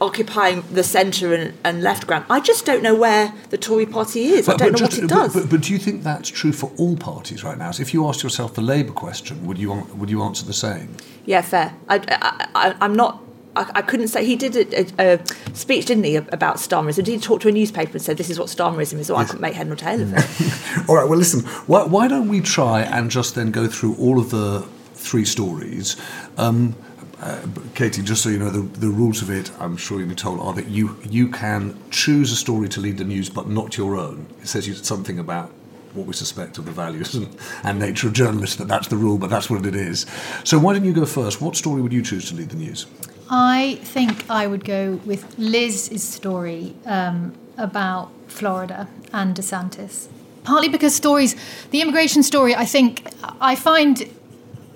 occupying 0.00 0.62
the 0.72 0.82
centre 0.84 1.34
and, 1.34 1.54
and 1.64 1.82
left 1.82 2.06
ground. 2.06 2.24
I 2.30 2.40
just 2.40 2.64
don't 2.64 2.82
know 2.82 2.94
where 2.94 3.32
the 3.50 3.58
Tory 3.58 3.86
party 3.86 4.26
is. 4.26 4.48
I 4.48 4.56
don't 4.56 4.72
know 4.72 4.78
just- 4.78 4.92
what 4.94 5.04
it 5.04 5.08
does. 5.08 5.34
But, 5.34 5.50
but 5.50 5.60
do 5.62 5.72
you 5.72 5.78
think 5.78 6.02
that's 6.02 6.28
true 6.28 6.52
for 6.52 6.70
all 6.76 6.96
parties 6.96 7.42
right 7.44 7.58
now? 7.58 7.70
So 7.72 7.82
if 7.82 7.92
you 7.92 8.06
asked 8.08 8.22
yourself 8.22 8.54
the 8.54 8.62
Labour 8.62 8.92
question, 8.92 9.44
would 9.46 9.58
you 9.58 9.72
would 9.96 10.10
you 10.10 10.22
answer 10.22 10.44
the 10.44 10.52
same? 10.52 10.96
Yeah, 11.26 11.42
fair. 11.42 11.74
I, 11.88 11.96
I, 12.08 12.48
I, 12.54 12.74
I'm 12.80 12.94
not. 12.94 13.22
I, 13.58 13.70
I 13.76 13.82
couldn't 13.82 14.08
say 14.08 14.24
he 14.24 14.36
did 14.36 14.56
a, 14.56 14.86
a, 15.00 15.14
a 15.14 15.54
speech, 15.54 15.86
didn't 15.86 16.04
he, 16.04 16.16
about 16.16 16.56
Starmerism? 16.56 16.96
Did 16.96 17.08
he 17.08 17.18
talk 17.18 17.40
to 17.42 17.48
a 17.48 17.52
newspaper 17.52 17.92
and 17.92 18.02
said 18.02 18.16
this 18.16 18.30
is 18.30 18.38
what 18.38 18.48
Starmerism 18.48 18.98
is? 18.98 19.10
Oh, 19.10 19.16
I 19.16 19.24
couldn't 19.24 19.40
make 19.40 19.54
head 19.54 19.66
nor 19.66 19.76
tail 19.76 20.00
of 20.00 20.12
it. 20.16 20.88
All 20.88 20.96
right. 20.96 21.08
Well, 21.08 21.18
listen. 21.18 21.40
Why, 21.66 21.84
why 21.84 22.08
don't 22.08 22.28
we 22.28 22.40
try 22.40 22.82
and 22.82 23.10
just 23.10 23.34
then 23.34 23.50
go 23.50 23.66
through 23.66 23.96
all 23.96 24.18
of 24.18 24.30
the 24.30 24.66
three 24.94 25.24
stories? 25.24 25.96
Um, 26.36 26.76
uh, 27.20 27.40
Katie, 27.74 28.02
just 28.02 28.22
so 28.22 28.28
you 28.28 28.38
know, 28.38 28.50
the, 28.50 28.60
the 28.78 28.88
rules 28.88 29.22
of 29.22 29.30
it, 29.30 29.50
I'm 29.60 29.76
sure 29.76 29.98
you'll 29.98 30.08
be 30.08 30.14
told, 30.14 30.38
are 30.38 30.52
that 30.52 30.68
you 30.68 30.96
you 31.08 31.28
can 31.28 31.76
choose 31.90 32.30
a 32.30 32.36
story 32.36 32.68
to 32.68 32.80
lead 32.80 32.98
the 32.98 33.04
news, 33.04 33.28
but 33.28 33.48
not 33.48 33.76
your 33.76 33.96
own. 33.96 34.26
It 34.40 34.46
says 34.46 34.68
you 34.68 34.74
something 34.74 35.18
about 35.18 35.50
what 35.94 36.06
we 36.06 36.12
suspect 36.12 36.58
of 36.58 36.64
the 36.64 36.70
values 36.70 37.14
and, 37.16 37.36
and 37.64 37.80
nature 37.80 38.06
of 38.06 38.12
journalists 38.12 38.56
that 38.56 38.68
that's 38.68 38.86
the 38.86 38.96
rule, 38.96 39.18
but 39.18 39.30
that's 39.30 39.50
what 39.50 39.66
it 39.66 39.74
is. 39.74 40.06
So 40.44 40.60
why 40.60 40.74
don't 40.74 40.84
you 40.84 40.92
go 40.92 41.06
first? 41.06 41.40
What 41.40 41.56
story 41.56 41.82
would 41.82 41.92
you 41.92 42.02
choose 42.02 42.28
to 42.30 42.36
lead 42.36 42.50
the 42.50 42.56
news? 42.56 42.86
I 43.30 43.78
think 43.82 44.30
I 44.30 44.46
would 44.46 44.64
go 44.64 45.00
with 45.04 45.38
Liz's 45.38 46.02
story 46.02 46.74
um, 46.86 47.34
about 47.56 48.10
Florida 48.28 48.88
and 49.12 49.36
DeSantis. 49.36 50.08
Partly 50.44 50.68
because 50.68 50.94
stories, 50.94 51.36
the 51.70 51.82
immigration 51.82 52.22
story, 52.22 52.54
I 52.54 52.64
think 52.64 53.06
I 53.40 53.54
find, 53.54 54.08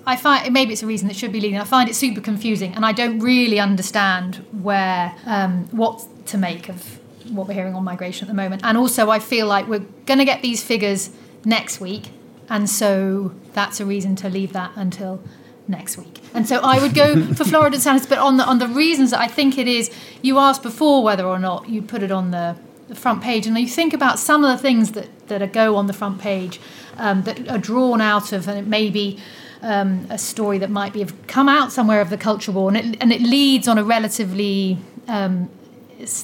I 0.05 0.15
find 0.15 0.53
maybe 0.53 0.73
it's 0.73 0.83
a 0.83 0.87
reason 0.87 1.07
that 1.07 1.15
should 1.15 1.31
be 1.31 1.39
leading. 1.39 1.57
I 1.57 1.63
find 1.63 1.89
it 1.89 1.95
super 1.95 2.21
confusing, 2.21 2.75
and 2.75 2.85
I 2.85 2.91
don't 2.91 3.19
really 3.19 3.59
understand 3.59 4.35
where 4.51 5.15
um, 5.25 5.67
what 5.71 6.05
to 6.27 6.37
make 6.37 6.69
of 6.69 6.99
what 7.29 7.47
we're 7.47 7.55
hearing 7.55 7.73
on 7.73 7.83
migration 7.83 8.27
at 8.27 8.27
the 8.27 8.35
moment. 8.35 8.61
And 8.63 8.77
also, 8.77 9.09
I 9.09 9.17
feel 9.17 9.47
like 9.47 9.67
we're 9.67 9.85
going 10.05 10.19
to 10.19 10.25
get 10.25 10.43
these 10.43 10.63
figures 10.63 11.09
next 11.43 11.81
week, 11.81 12.11
and 12.49 12.69
so 12.69 13.33
that's 13.53 13.79
a 13.79 13.85
reason 13.85 14.15
to 14.17 14.29
leave 14.29 14.53
that 14.53 14.73
until 14.75 15.23
next 15.67 15.97
week. 15.97 16.22
And 16.33 16.47
so 16.47 16.57
I 16.57 16.81
would 16.81 16.93
go 16.95 17.33
for 17.33 17.45
Florida 17.45 17.77
DeSantis, 17.77 18.09
but 18.09 18.17
on 18.17 18.37
the 18.37 18.45
on 18.45 18.59
the 18.59 18.67
reasons 18.67 19.11
that 19.11 19.19
I 19.19 19.27
think 19.27 19.57
it 19.57 19.67
is. 19.67 19.91
You 20.21 20.39
asked 20.39 20.63
before 20.63 21.03
whether 21.03 21.25
or 21.25 21.39
not 21.39 21.69
you 21.69 21.81
put 21.81 22.01
it 22.01 22.11
on 22.11 22.31
the, 22.31 22.55
the 22.87 22.95
front 22.95 23.21
page, 23.21 23.45
and 23.45 23.57
you 23.57 23.67
think 23.67 23.93
about 23.93 24.19
some 24.19 24.43
of 24.43 24.55
the 24.55 24.61
things 24.61 24.93
that 24.93 25.27
that 25.27 25.53
go 25.53 25.75
on 25.75 25.87
the 25.87 25.93
front 25.93 26.19
page 26.19 26.59
um, 26.97 27.23
that 27.23 27.47
are 27.49 27.57
drawn 27.57 28.01
out 28.01 28.31
of, 28.31 28.47
and 28.47 28.57
it 28.57 28.67
may 28.67 28.89
be. 28.89 29.19
Um, 29.65 30.07
a 30.09 30.17
story 30.17 30.57
that 30.57 30.69
might 30.69 30.91
be 30.91 30.99
have 30.99 31.15
come 31.27 31.47
out 31.47 31.71
somewhere 31.71 32.01
of 32.01 32.09
the 32.09 32.17
culture 32.17 32.51
war, 32.51 32.67
and 32.67 32.75
it, 32.75 32.97
and 32.99 33.13
it 33.13 33.21
leads 33.21 33.65
on 33.65 33.77
a 33.77 33.83
relatively 33.85 34.77
um, 35.07 35.49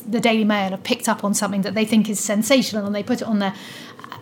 the 0.07 0.19
Daily 0.19 0.43
Mail 0.43 0.71
have 0.71 0.83
picked 0.83 1.07
up 1.07 1.23
on 1.23 1.33
something 1.33 1.61
that 1.61 1.73
they 1.73 1.85
think 1.85 2.09
is 2.09 2.19
sensational 2.19 2.85
and 2.85 2.93
they 2.93 3.03
put 3.03 3.21
it 3.21 3.27
on 3.27 3.39
there. 3.39 3.53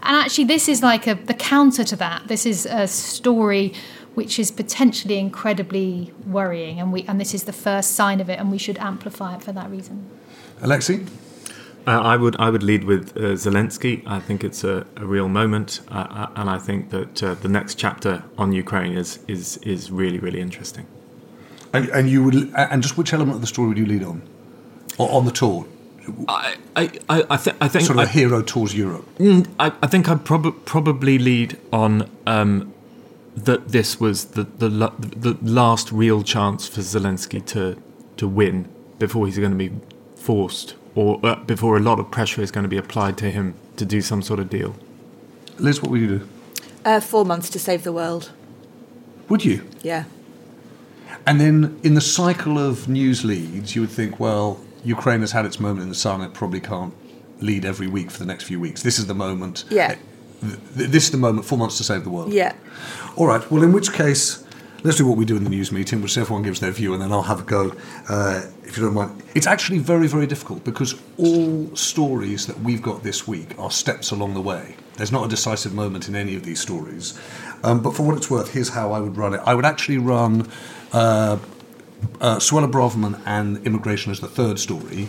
And 0.03 0.15
actually, 0.15 0.45
this 0.45 0.69
is 0.69 0.83
like 0.83 1.07
a 1.07 1.15
the 1.15 1.33
counter 1.33 1.83
to 1.83 1.95
that. 1.95 2.27
This 2.27 2.45
is 2.45 2.65
a 2.65 2.87
story 2.87 3.73
which 4.17 4.39
is 4.39 4.49
potentially 4.49 5.19
incredibly 5.19 6.11
worrying, 6.25 6.79
and 6.81 6.91
we 6.91 6.99
and 7.09 7.15
this 7.23 7.33
is 7.37 7.43
the 7.43 7.57
first 7.67 7.89
sign 7.99 8.19
of 8.23 8.27
it, 8.33 8.39
and 8.39 8.47
we 8.51 8.57
should 8.65 8.79
amplify 8.79 9.35
it 9.35 9.43
for 9.43 9.53
that 9.59 9.69
reason. 9.69 9.95
Alexi? 10.59 10.97
Uh, 11.85 12.13
I 12.13 12.15
would 12.21 12.35
I 12.45 12.49
would 12.53 12.63
lead 12.71 12.83
with 12.91 13.03
uh, 13.15 13.21
Zelensky. 13.45 13.93
I 14.17 14.19
think 14.27 14.43
it's 14.43 14.63
a, 14.63 14.75
a 15.03 15.05
real 15.15 15.29
moment, 15.29 15.69
uh, 15.91 16.07
uh, 16.21 16.39
and 16.39 16.49
I 16.49 16.57
think 16.67 16.89
that 16.95 17.13
uh, 17.21 17.35
the 17.43 17.47
next 17.57 17.75
chapter 17.83 18.23
on 18.41 18.47
Ukraine 18.63 18.93
is 19.03 19.19
is 19.27 19.57
is 19.73 19.91
really 20.01 20.19
really 20.25 20.41
interesting. 20.47 20.85
And, 21.75 21.83
and 21.97 22.09
you 22.09 22.23
would, 22.23 22.35
and 22.73 22.81
just 22.81 22.97
which 22.97 23.13
element 23.13 23.35
of 23.35 23.41
the 23.41 23.51
story 23.55 23.67
would 23.69 23.77
you 23.83 23.85
lead 23.93 24.03
on, 24.11 24.17
or 24.97 25.07
on 25.17 25.25
the 25.25 25.35
tour? 25.41 25.59
I 26.27 26.55
I, 26.81 26.83
I, 27.15 27.17
I, 27.35 27.37
th- 27.37 27.57
I 27.65 27.67
think 27.67 27.85
sort 27.85 27.99
of 27.99 28.05
a 28.05 28.09
I- 28.09 28.17
hero 28.19 28.41
tours 28.41 28.73
Europe. 28.85 29.05
Mm, 29.19 29.45
I, 29.59 29.67
I 29.85 29.87
think 29.87 30.09
I'd 30.09 30.23
prob- 30.25 30.57
probably 30.65 31.19
lead 31.19 31.51
on 31.71 32.09
um, 32.25 32.73
that 33.37 33.69
this 33.69 33.99
was 33.99 34.25
the, 34.25 34.43
the 34.43 34.69
the 35.15 35.37
last 35.43 35.91
real 35.91 36.23
chance 36.23 36.67
for 36.67 36.81
Zelensky 36.81 37.45
to 37.45 37.81
to 38.17 38.27
win 38.27 38.67
before 38.97 39.27
he's 39.27 39.37
going 39.37 39.51
to 39.51 39.57
be 39.57 39.71
forced 40.15 40.75
or 40.95 41.19
uh, 41.23 41.35
before 41.35 41.77
a 41.77 41.79
lot 41.79 41.99
of 41.99 42.09
pressure 42.09 42.41
is 42.41 42.49
going 42.49 42.63
to 42.63 42.69
be 42.69 42.77
applied 42.77 43.17
to 43.19 43.29
him 43.29 43.53
to 43.75 43.85
do 43.85 44.01
some 44.01 44.23
sort 44.23 44.39
of 44.39 44.49
deal. 44.49 44.75
Liz, 45.59 45.81
what 45.81 45.91
would 45.91 46.01
you 46.01 46.19
do? 46.19 46.29
Uh, 46.83 46.99
four 46.99 47.25
months 47.25 47.49
to 47.51 47.59
save 47.59 47.83
the 47.83 47.93
world. 47.93 48.31
Would 49.29 49.45
you? 49.45 49.67
Yeah. 49.83 50.05
And 51.27 51.39
then 51.39 51.79
in 51.83 51.93
the 51.93 52.01
cycle 52.01 52.57
of 52.57 52.87
news 52.87 53.23
leads, 53.23 53.75
you 53.75 53.81
would 53.81 53.89
think, 53.91 54.19
well, 54.19 54.59
Ukraine 54.83 55.21
has 55.21 55.31
had 55.31 55.45
its 55.45 55.59
moment 55.59 55.81
in 55.81 55.89
the 55.89 55.95
sun. 55.95 56.21
It 56.21 56.33
probably 56.33 56.61
can't 56.61 56.93
lead 57.39 57.65
every 57.65 57.87
week 57.87 58.09
for 58.09 58.19
the 58.19 58.25
next 58.25 58.45
few 58.45 58.59
weeks. 58.59 58.81
This 58.81 58.97
is 58.97 59.05
the 59.05 59.13
moment. 59.13 59.65
Yeah. 59.69 59.95
Th- 60.41 60.89
this 60.89 61.05
is 61.05 61.11
the 61.11 61.17
moment, 61.17 61.45
four 61.45 61.57
months 61.57 61.77
to 61.77 61.83
save 61.83 62.03
the 62.03 62.09
world. 62.09 62.33
Yeah. 62.33 62.53
All 63.15 63.27
right. 63.27 63.49
Well, 63.51 63.63
in 63.63 63.73
which 63.73 63.91
case, 63.93 64.43
let's 64.83 64.97
do 64.97 65.07
what 65.07 65.17
we 65.17 65.25
do 65.25 65.35
in 65.35 65.43
the 65.43 65.49
news 65.49 65.71
meeting, 65.71 66.01
which 66.01 66.17
everyone 66.17 66.43
gives 66.43 66.59
their 66.59 66.71
view, 66.71 66.93
and 66.93 67.01
then 67.01 67.11
I'll 67.11 67.23
have 67.23 67.41
a 67.41 67.43
go, 67.43 67.73
uh, 68.09 68.43
if 68.63 68.77
you 68.77 68.83
don't 68.83 68.93
mind. 68.93 69.23
It's 69.33 69.47
actually 69.47 69.79
very, 69.79 70.07
very 70.07 70.27
difficult 70.27 70.63
because 70.63 70.95
all 71.17 71.75
stories 71.75 72.45
that 72.47 72.59
we've 72.59 72.81
got 72.81 73.03
this 73.03 73.27
week 73.27 73.57
are 73.57 73.71
steps 73.71 74.11
along 74.11 74.33
the 74.33 74.41
way. 74.41 74.75
There's 74.95 75.11
not 75.11 75.25
a 75.25 75.29
decisive 75.29 75.73
moment 75.73 76.07
in 76.07 76.15
any 76.15 76.35
of 76.35 76.43
these 76.43 76.59
stories. 76.59 77.19
Um, 77.63 77.81
but 77.81 77.95
for 77.95 78.03
what 78.03 78.17
it's 78.17 78.29
worth, 78.29 78.53
here's 78.53 78.69
how 78.69 78.91
I 78.91 78.99
would 78.99 79.17
run 79.17 79.33
it. 79.33 79.41
I 79.45 79.55
would 79.55 79.65
actually 79.65 79.97
run 79.97 80.49
uh, 80.93 81.37
uh, 82.21 82.37
Suella 82.37 82.71
Braverman 82.71 83.21
and 83.25 83.65
immigration 83.65 84.11
as 84.11 84.19
the 84.19 84.27
third 84.27 84.59
story. 84.59 85.07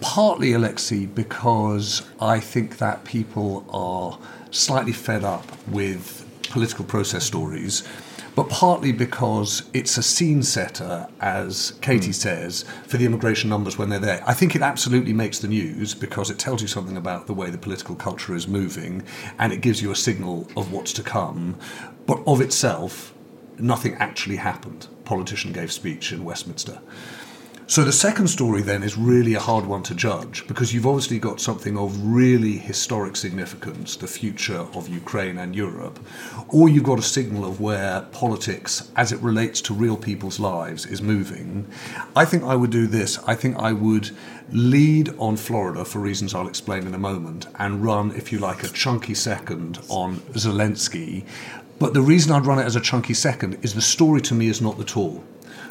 Partly, 0.00 0.50
Alexi, 0.50 1.12
because 1.14 2.02
I 2.20 2.40
think 2.40 2.78
that 2.78 3.04
people 3.04 3.64
are 3.70 4.18
slightly 4.56 4.92
fed 4.92 5.24
up 5.24 5.44
with 5.68 6.26
political 6.50 6.84
process 6.84 7.24
stories, 7.24 7.86
but 8.34 8.48
partly 8.50 8.92
because 8.92 9.68
it's 9.72 9.96
a 9.96 10.02
scene 10.02 10.42
setter, 10.42 11.08
as 11.20 11.72
Katie 11.80 12.06
hmm. 12.06 12.12
says, 12.12 12.64
for 12.86 12.98
the 12.98 13.06
immigration 13.06 13.48
numbers 13.48 13.78
when 13.78 13.88
they're 13.88 13.98
there. 13.98 14.22
I 14.26 14.34
think 14.34 14.54
it 14.54 14.62
absolutely 14.62 15.12
makes 15.12 15.38
the 15.38 15.48
news 15.48 15.94
because 15.94 16.30
it 16.30 16.38
tells 16.38 16.62
you 16.62 16.68
something 16.68 16.96
about 16.96 17.26
the 17.26 17.34
way 17.34 17.50
the 17.50 17.58
political 17.58 17.94
culture 17.94 18.34
is 18.34 18.46
moving 18.46 19.04
and 19.38 19.52
it 19.52 19.62
gives 19.62 19.80
you 19.80 19.90
a 19.90 19.96
signal 19.96 20.48
of 20.56 20.72
what's 20.72 20.92
to 20.94 21.02
come. 21.02 21.58
But 22.06 22.22
of 22.26 22.40
itself, 22.40 23.14
nothing 23.58 23.94
actually 23.94 24.36
happened. 24.36 24.86
Politician 25.04 25.52
gave 25.52 25.72
speech 25.72 26.12
in 26.12 26.24
Westminster. 26.24 26.80
So 27.68 27.82
the 27.82 27.90
second 27.90 28.28
story 28.28 28.62
then 28.62 28.84
is 28.84 28.96
really 28.96 29.34
a 29.34 29.40
hard 29.40 29.66
one 29.66 29.82
to 29.84 29.94
judge 29.96 30.46
because 30.46 30.72
you've 30.72 30.86
obviously 30.86 31.18
got 31.18 31.40
something 31.40 31.76
of 31.76 32.00
really 32.00 32.52
historic 32.52 33.16
significance, 33.16 33.96
the 33.96 34.06
future 34.06 34.68
of 34.72 34.88
Ukraine 34.88 35.36
and 35.38 35.54
Europe, 35.54 35.98
or 36.48 36.68
you've 36.68 36.84
got 36.84 37.00
a 37.00 37.02
signal 37.02 37.44
of 37.44 37.60
where 37.60 38.02
politics, 38.12 38.88
as 38.94 39.10
it 39.10 39.18
relates 39.18 39.60
to 39.62 39.74
real 39.74 39.96
people's 39.96 40.38
lives, 40.38 40.86
is 40.86 41.02
moving. 41.02 41.66
I 42.14 42.24
think 42.24 42.44
I 42.44 42.54
would 42.54 42.70
do 42.70 42.86
this. 42.86 43.18
I 43.26 43.34
think 43.34 43.56
I 43.58 43.72
would 43.72 44.16
lead 44.52 45.08
on 45.18 45.36
Florida 45.36 45.84
for 45.84 45.98
reasons 45.98 46.34
I'll 46.36 46.46
explain 46.46 46.86
in 46.86 46.94
a 46.94 46.98
moment 46.98 47.48
and 47.56 47.82
run, 47.82 48.12
if 48.12 48.30
you 48.30 48.38
like, 48.38 48.62
a 48.62 48.68
chunky 48.68 49.14
second 49.14 49.80
on 49.88 50.18
Zelensky. 50.34 51.24
But 51.80 51.94
the 51.94 52.00
reason 52.00 52.30
I'd 52.30 52.46
run 52.46 52.60
it 52.60 52.64
as 52.64 52.76
a 52.76 52.80
chunky 52.80 53.12
second 53.12 53.58
is 53.62 53.74
the 53.74 53.82
story 53.82 54.20
to 54.22 54.34
me 54.34 54.46
is 54.46 54.62
not 54.62 54.78
the 54.78 54.84
tool. 54.84 55.24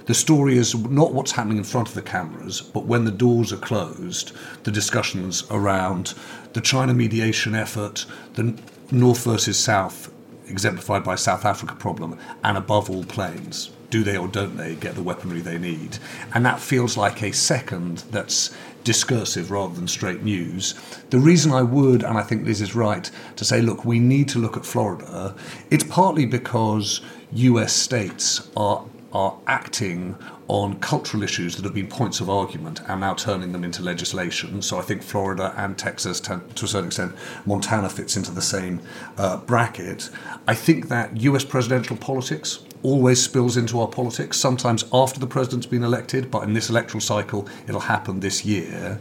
The 0.05 0.13
story 0.13 0.57
is 0.57 0.75
not 0.75 1.13
what's 1.13 1.31
happening 1.31 1.57
in 1.57 1.63
front 1.63 1.89
of 1.89 1.95
the 1.95 2.01
cameras, 2.01 2.61
but 2.61 2.85
when 2.85 3.05
the 3.05 3.11
doors 3.11 3.51
are 3.51 3.57
closed, 3.57 4.33
the 4.63 4.71
discussions 4.71 5.43
around 5.49 6.13
the 6.53 6.61
China 6.61 6.93
mediation 6.93 7.55
effort, 7.55 8.05
the 8.35 8.55
North 8.91 9.23
versus 9.23 9.57
South, 9.57 10.11
exemplified 10.47 11.03
by 11.03 11.15
South 11.15 11.43
Africa 11.43 11.75
problem, 11.75 12.19
and 12.43 12.55
above 12.55 12.87
all, 12.87 13.03
planes. 13.03 13.71
Do 13.89 14.03
they 14.03 14.15
or 14.15 14.27
don't 14.27 14.57
they 14.57 14.75
get 14.75 14.93
the 14.93 15.01
weaponry 15.01 15.39
they 15.39 15.57
need? 15.57 15.97
And 16.33 16.45
that 16.45 16.59
feels 16.59 16.97
like 16.97 17.23
a 17.23 17.33
second 17.33 17.99
that's 18.11 18.55
discursive 18.83 19.49
rather 19.49 19.73
than 19.73 19.87
straight 19.87 20.21
news. 20.21 20.75
The 21.09 21.17
reason 21.17 21.51
I 21.51 21.63
would, 21.63 22.03
and 22.03 22.17
I 22.17 22.21
think 22.21 22.45
Liz 22.45 22.61
is 22.61 22.75
right, 22.75 23.09
to 23.37 23.43
say, 23.43 23.59
look, 23.59 23.85
we 23.85 23.99
need 23.99 24.29
to 24.29 24.39
look 24.39 24.55
at 24.55 24.65
Florida, 24.65 25.35
it's 25.71 25.83
partly 25.83 26.27
because 26.27 27.01
US 27.31 27.73
states 27.73 28.49
are 28.55 28.85
are 29.15 29.37
acting 29.47 30.13
on 30.49 30.77
cultural 30.79 31.23
issues 31.23 31.55
that 31.55 31.63
have 31.63 31.73
been 31.73 31.87
points 31.87 32.19
of 32.19 32.29
argument 32.29 32.81
and 32.89 32.99
now 32.99 33.13
turning 33.13 33.53
them 33.53 33.63
into 33.63 33.81
legislation. 33.81 34.61
So 34.61 34.77
I 34.77 34.81
think 34.81 35.01
Florida 35.01 35.53
and 35.55 35.77
Texas, 35.77 36.19
to 36.19 36.33
a 36.33 36.67
certain 36.67 36.87
extent, 36.87 37.15
Montana 37.45 37.87
fits 37.87 38.17
into 38.17 38.31
the 38.31 38.41
same 38.41 38.81
uh, 39.17 39.37
bracket. 39.37 40.09
I 40.49 40.53
think 40.53 40.89
that 40.89 41.15
US 41.21 41.45
presidential 41.45 41.95
politics 41.95 42.59
always 42.83 43.23
spills 43.23 43.55
into 43.55 43.79
our 43.79 43.87
politics, 43.87 44.37
sometimes 44.37 44.83
after 44.91 45.17
the 45.17 45.27
president's 45.27 45.65
been 45.65 45.83
elected, 45.83 46.29
but 46.29 46.43
in 46.43 46.53
this 46.53 46.69
electoral 46.69 46.99
cycle, 46.99 47.47
it'll 47.69 47.79
happen 47.79 48.19
this 48.19 48.43
year. 48.43 48.99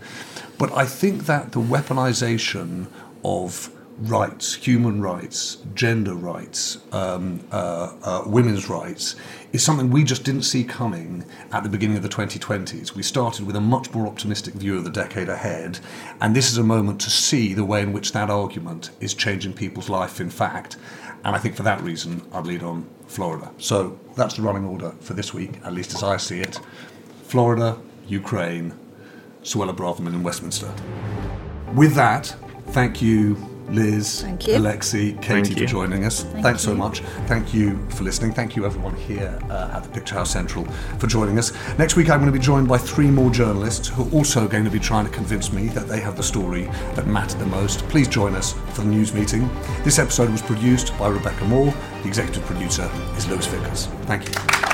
But 0.59 0.73
I 0.73 0.87
think 0.87 1.27
that 1.27 1.51
the 1.51 1.61
weaponization 1.61 2.87
of 3.25 3.74
rights, 3.99 4.55
human 4.55 5.01
rights, 5.01 5.59
gender 5.75 6.15
rights, 6.15 6.79
um, 6.93 7.41
uh, 7.53 7.93
uh, 8.03 8.23
women's 8.27 8.69
rights, 8.69 9.15
is 9.53 9.63
something 9.63 9.91
we 9.91 10.03
just 10.03 10.25
didn't 10.25 10.43
see 10.43 10.65
coming 10.65 11.25
at 11.53 11.63
the 11.63 11.69
beginning 11.69 11.97
of 11.97 12.03
the 12.03 12.09
2020s. 12.09 12.95
We 12.95 13.03
started 13.03 13.47
with 13.47 13.55
a 13.55 13.61
much 13.61 13.93
more 13.95 14.07
optimistic 14.07 14.55
view 14.55 14.77
of 14.77 14.85
the 14.85 14.91
decade 14.91 15.29
ahead, 15.29 15.79
and 16.21 16.35
this 16.35 16.51
is 16.51 16.59
a 16.59 16.65
moment 16.65 17.01
to 17.03 17.11
see 17.11 17.55
the 17.55 17.65
way 17.65 17.83
in 17.83 17.93
which 17.93 18.13
that 18.13 18.31
argument 18.31 18.91
is 19.01 19.15
changing 19.15 19.53
people's 19.53 19.89
life, 19.89 20.21
in 20.21 20.31
fact. 20.31 20.77
And 21.25 21.35
I 21.35 21.39
think 21.39 21.55
for 21.55 21.63
that 21.63 21.81
reason, 21.81 22.23
I'd 22.33 22.47
lead 22.47 22.63
on 22.63 22.87
Florida. 23.07 23.51
So 23.59 23.99
that's 24.17 24.35
the 24.35 24.43
running 24.43 24.65
order 24.65 24.91
for 25.01 25.15
this 25.15 25.33
week, 25.33 25.61
at 25.65 25.73
least 25.73 25.95
as 25.95 26.03
I 26.03 26.17
see 26.17 26.41
it. 26.41 26.61
Florida, 27.23 27.79
Ukraine, 28.09 28.75
Suella 29.43 29.75
Braverman 29.75 30.09
in 30.09 30.23
Westminster. 30.23 30.73
With 31.75 31.95
that, 31.95 32.35
thank 32.69 33.01
you 33.01 33.54
Liz, 33.71 34.23
Thank 34.23 34.47
you. 34.47 34.55
Alexi, 34.55 35.21
Katie 35.21 35.43
Thank 35.45 35.53
for 35.53 35.61
you. 35.61 35.67
joining 35.67 36.05
us. 36.05 36.23
Thank 36.25 36.45
Thanks 36.45 36.63
so 36.63 36.75
much. 36.75 37.01
Thank 37.27 37.53
you 37.55 37.79
for 37.91 38.05
listening. 38.05 38.33
Thank 38.33 38.57
you 38.57 38.67
everyone 38.67 38.95
here 38.97 39.39
uh, 39.51 39.71
at 39.75 39.83
the 39.85 40.01
Picturehouse 40.01 40.29
Central 40.29 40.65
for 40.99 41.07
joining 41.07 41.39
us. 41.39 41.53
Next 41.79 41.97
week 41.97 42.11
I'm 42.11 42.21
going 42.21 42.33
to 42.33 42.39
be 42.39 42.45
joined 42.45 42.69
by 42.69 42.79
three 42.79 43.09
more 43.11 43.31
journalists 43.31 43.89
who 43.89 44.05
are 44.05 44.11
also 44.11 44.47
going 44.47 44.65
to 44.65 44.71
be 44.71 44.79
trying 44.79 45.07
to 45.07 45.11
convince 45.11 45.53
me 45.53 45.69
that 45.69 45.89
they 45.89 46.01
have 46.01 46.17
the 46.17 46.23
story 46.23 46.65
that 46.95 47.07
mattered 47.07 47.39
the 47.39 47.47
most. 47.47 47.81
Please 47.89 48.09
join 48.09 48.35
us 48.35 48.53
for 48.73 48.83
the 48.83 48.89
news 48.89 49.13
meeting. 49.15 49.49
This 49.83 49.99
episode 49.99 50.31
was 50.31 50.43
produced 50.43 50.97
by 50.99 51.09
Rebecca 51.09 51.45
Moore. 51.45 51.73
The 52.03 52.09
executive 52.09 52.45
producer 52.45 52.91
is 53.17 53.27
Lewis 53.29 53.47
Vickers. 53.47 53.87
Thank 54.07 54.29
you. 54.29 54.74